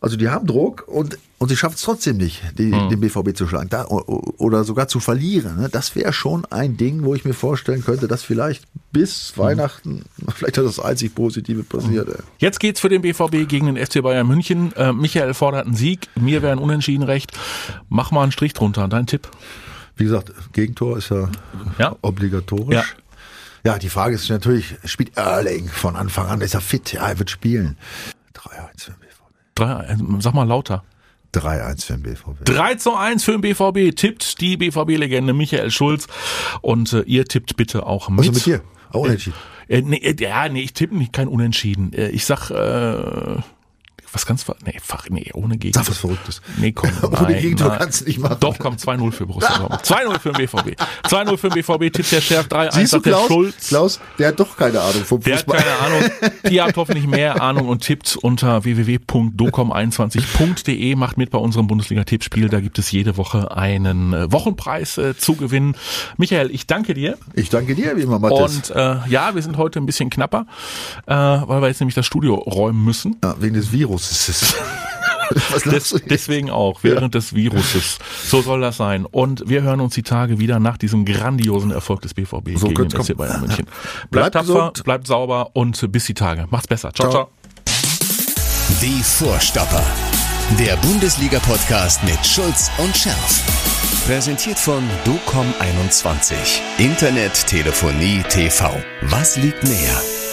Also 0.00 0.16
die 0.16 0.28
haben 0.28 0.46
Druck 0.46 0.84
und, 0.86 1.18
und 1.44 1.50
sie 1.50 1.56
schaffen 1.56 1.74
es 1.74 1.82
trotzdem 1.82 2.16
nicht, 2.16 2.42
die, 2.58 2.68
Mhm. 2.72 2.88
den 2.88 3.00
BVB 3.00 3.36
zu 3.36 3.46
schlagen 3.46 3.68
da, 3.68 3.84
oder 3.86 4.64
sogar 4.64 4.88
zu 4.88 4.98
verlieren. 4.98 5.56
Ne? 5.60 5.68
Das 5.68 5.94
wäre 5.94 6.14
schon 6.14 6.46
ein 6.46 6.78
Ding, 6.78 7.04
wo 7.04 7.14
ich 7.14 7.26
mir 7.26 7.34
vorstellen 7.34 7.84
könnte, 7.84 8.08
dass 8.08 8.22
vielleicht 8.22 8.64
bis 8.92 9.34
Mhm. 9.36 9.40
Weihnachten 9.42 10.04
vielleicht 10.34 10.56
das 10.56 10.80
einzig 10.80 11.14
Positive 11.14 11.62
passiert. 11.62 12.08
Ey. 12.08 12.14
Jetzt 12.38 12.60
geht's 12.60 12.80
für 12.80 12.88
den 12.88 13.02
BVB 13.02 13.44
gegen 13.46 13.66
den 13.66 13.76
FC 13.76 14.00
Bayern 14.02 14.26
München. 14.26 14.72
Äh, 14.74 14.94
Michael 14.94 15.34
fordert 15.34 15.66
einen 15.66 15.74
Sieg. 15.76 16.08
Mir 16.18 16.40
wäre 16.40 16.52
ein 16.52 16.58
Unentschieden 16.58 17.02
recht. 17.04 17.32
Mach 17.90 18.10
mal 18.10 18.22
einen 18.22 18.32
Strich 18.32 18.54
drunter. 18.54 18.88
Dein 18.88 19.06
Tipp? 19.06 19.28
Wie 19.96 20.04
gesagt, 20.04 20.32
Gegentor 20.54 20.96
ist 20.96 21.10
ja, 21.10 21.28
Ja. 21.78 21.94
obligatorisch. 22.00 22.74
Ja. 23.64 23.72
Ja. 23.74 23.78
die 23.78 23.90
Frage 23.90 24.14
ist 24.14 24.28
natürlich, 24.30 24.74
spielt 24.84 25.16
Erling 25.16 25.68
von 25.68 25.94
Anfang 25.96 26.26
an? 26.28 26.40
Ist 26.40 26.54
er 26.54 26.60
fit? 26.60 26.92
Ja, 26.94 27.06
er 27.08 27.18
wird 27.18 27.28
spielen. 27.30 27.76
3-1 28.32 28.84
für 28.84 28.90
den 28.92 29.00
BVB. 29.00 29.54
Drei, 29.54 29.84
äh, 29.84 29.96
sag 30.20 30.34
mal 30.34 30.46
lauter. 30.48 30.82
3-1 31.34 31.86
für 31.86 31.92
den 31.94 32.02
BVB. 32.02 32.44
3 32.44 32.74
zu 32.76 32.94
1 32.94 33.24
für 33.24 33.32
den 33.32 33.40
BVB. 33.40 33.96
Tippt 33.96 34.40
die 34.40 34.56
BVB-Legende 34.56 35.32
Michael 35.32 35.70
Schulz. 35.70 36.06
Und 36.60 36.92
äh, 36.92 37.02
ihr 37.02 37.24
tippt 37.24 37.56
bitte 37.56 37.86
auch 37.86 38.08
mit. 38.08 38.20
Was 38.20 38.26
ist 38.28 38.34
mit 38.34 38.46
dir? 38.46 38.62
Auch 38.90 39.00
unentschieden. 39.00 39.36
Äh, 39.68 39.82
nee, 39.82 39.96
äh, 39.96 40.14
ja, 40.18 40.48
nee, 40.48 40.62
ich 40.62 40.72
tippe 40.72 40.96
nicht 40.96 41.12
kein 41.12 41.28
Unentschieden. 41.28 41.92
Äh, 41.92 42.10
ich 42.10 42.24
sag, 42.24 42.50
äh, 42.50 43.40
was 44.14 44.24
ganz, 44.26 44.42
ver- 44.42 44.56
nee, 44.64 44.78
fach, 44.82 45.08
nee, 45.10 45.30
ohne 45.34 45.56
Gegentor. 45.58 45.82
Sag 45.84 45.90
was 45.90 45.98
Verrücktes. 45.98 46.40
Nee, 46.58 46.72
komm, 46.72 46.90
Ohne 47.02 47.22
nein, 47.22 47.40
Gegentor 47.42 47.68
nein. 47.68 47.78
kannst 47.78 48.00
du 48.02 48.04
nicht 48.06 48.18
machen. 48.18 48.36
Doch, 48.40 48.58
komm, 48.58 48.74
2-0 48.76 49.12
für 49.12 49.26
Borussia 49.26 49.58
Dortmund. 49.58 49.82
2-0 49.84 50.18
für 50.20 50.32
den 50.32 50.46
BVB. 50.46 50.80
2-0 51.08 51.36
für 51.36 51.48
den 51.50 51.62
BVB, 51.62 51.92
tippt 51.92 52.12
der 52.12 52.20
Chef, 52.20 52.46
3-1 52.46 52.72
Siehst 52.74 52.92
du, 52.92 52.96
sagt 52.96 53.06
der 53.06 53.12
Klaus? 53.14 53.26
Schulz. 53.28 53.68
Klaus, 53.68 54.00
der 54.18 54.28
hat 54.28 54.40
doch 54.40 54.56
keine 54.56 54.80
Ahnung 54.80 55.04
vom 55.04 55.20
Der 55.20 55.36
hat 55.38 55.44
Fußball. 55.44 55.62
keine 55.62 55.76
Ahnung. 55.78 56.02
Ihr 56.50 56.64
habt 56.64 56.76
hoffentlich 56.76 57.06
mehr 57.06 57.40
Ahnung 57.42 57.68
und 57.68 57.82
tippt 57.82 58.16
unter 58.16 58.64
www.docom21.de. 58.64 60.96
Macht 60.96 61.16
mit 61.18 61.30
bei 61.30 61.38
unserem 61.38 61.66
Bundesliga-Tippspiel. 61.66 62.48
Da 62.48 62.60
gibt 62.60 62.78
es 62.78 62.90
jede 62.90 63.16
Woche 63.16 63.56
einen 63.56 64.12
äh, 64.12 64.30
Wochenpreis 64.32 64.98
äh, 64.98 65.16
zu 65.16 65.34
gewinnen. 65.36 65.76
Michael, 66.16 66.50
ich 66.50 66.66
danke 66.66 66.94
dir. 66.94 67.16
Ich 67.34 67.50
danke 67.50 67.74
dir, 67.74 67.96
wie 67.96 68.02
immer, 68.02 68.18
Mathis. 68.18 68.70
Und 68.70 68.76
äh, 68.76 68.96
ja, 69.08 69.34
wir 69.34 69.42
sind 69.42 69.56
heute 69.56 69.78
ein 69.80 69.86
bisschen 69.86 70.10
knapper, 70.10 70.46
äh, 71.06 71.14
weil 71.14 71.62
wir 71.62 71.68
jetzt 71.68 71.80
nämlich 71.80 71.94
das 71.94 72.06
Studio 72.06 72.34
räumen 72.34 72.84
müssen. 72.84 73.16
Ja, 73.22 73.36
wegen 73.40 73.54
des 73.54 73.72
Viruses. 74.10 74.54
Des, 75.64 76.02
deswegen 76.08 76.50
auch, 76.50 76.80
während 76.82 77.14
des 77.14 77.34
Viruses. 77.34 77.98
So 78.26 78.42
soll 78.42 78.60
das 78.60 78.76
sein. 78.76 79.06
Und 79.06 79.48
wir 79.48 79.62
hören 79.62 79.80
uns 79.80 79.94
die 79.94 80.02
Tage 80.02 80.38
wieder 80.38 80.58
nach 80.60 80.76
diesem 80.76 81.06
grandiosen 81.06 81.70
Erfolg 81.70 82.02
des 82.02 82.12
BVB 82.12 82.56
So 82.56 82.68
gegen 82.68 82.88
den 82.88 82.90
kommen. 82.90 83.16
Bayern 83.16 83.40
München. 83.40 83.64
Bleibt 84.10 84.32
Bleibt 84.32 84.34
tapfer, 84.34 84.72
bleibt 84.84 85.06
sauber 85.06 85.50
und 85.54 85.90
bis 85.90 86.04
die 86.04 86.14
Tage. 86.14 86.46
Macht's 86.50 86.68
besser. 86.68 86.92
Ciao, 86.92 87.10
Ciao. 87.10 87.24
ciao. 87.24 87.30
Die 88.82 89.02
Vorstopper. 89.02 89.82
Der 90.58 90.76
Bundesliga-Podcast 90.76 92.04
mit 92.04 92.24
Schulz 92.24 92.70
und 92.76 92.94
Scherf. 92.94 93.42
Präsentiert 94.06 94.58
von 94.58 94.82
DOCOM21. 95.06 96.34
Internet, 96.78 97.46
Telefonie, 97.46 98.22
TV. 98.28 98.70
Was 99.02 99.36
liegt 99.38 99.64
näher? 99.64 100.23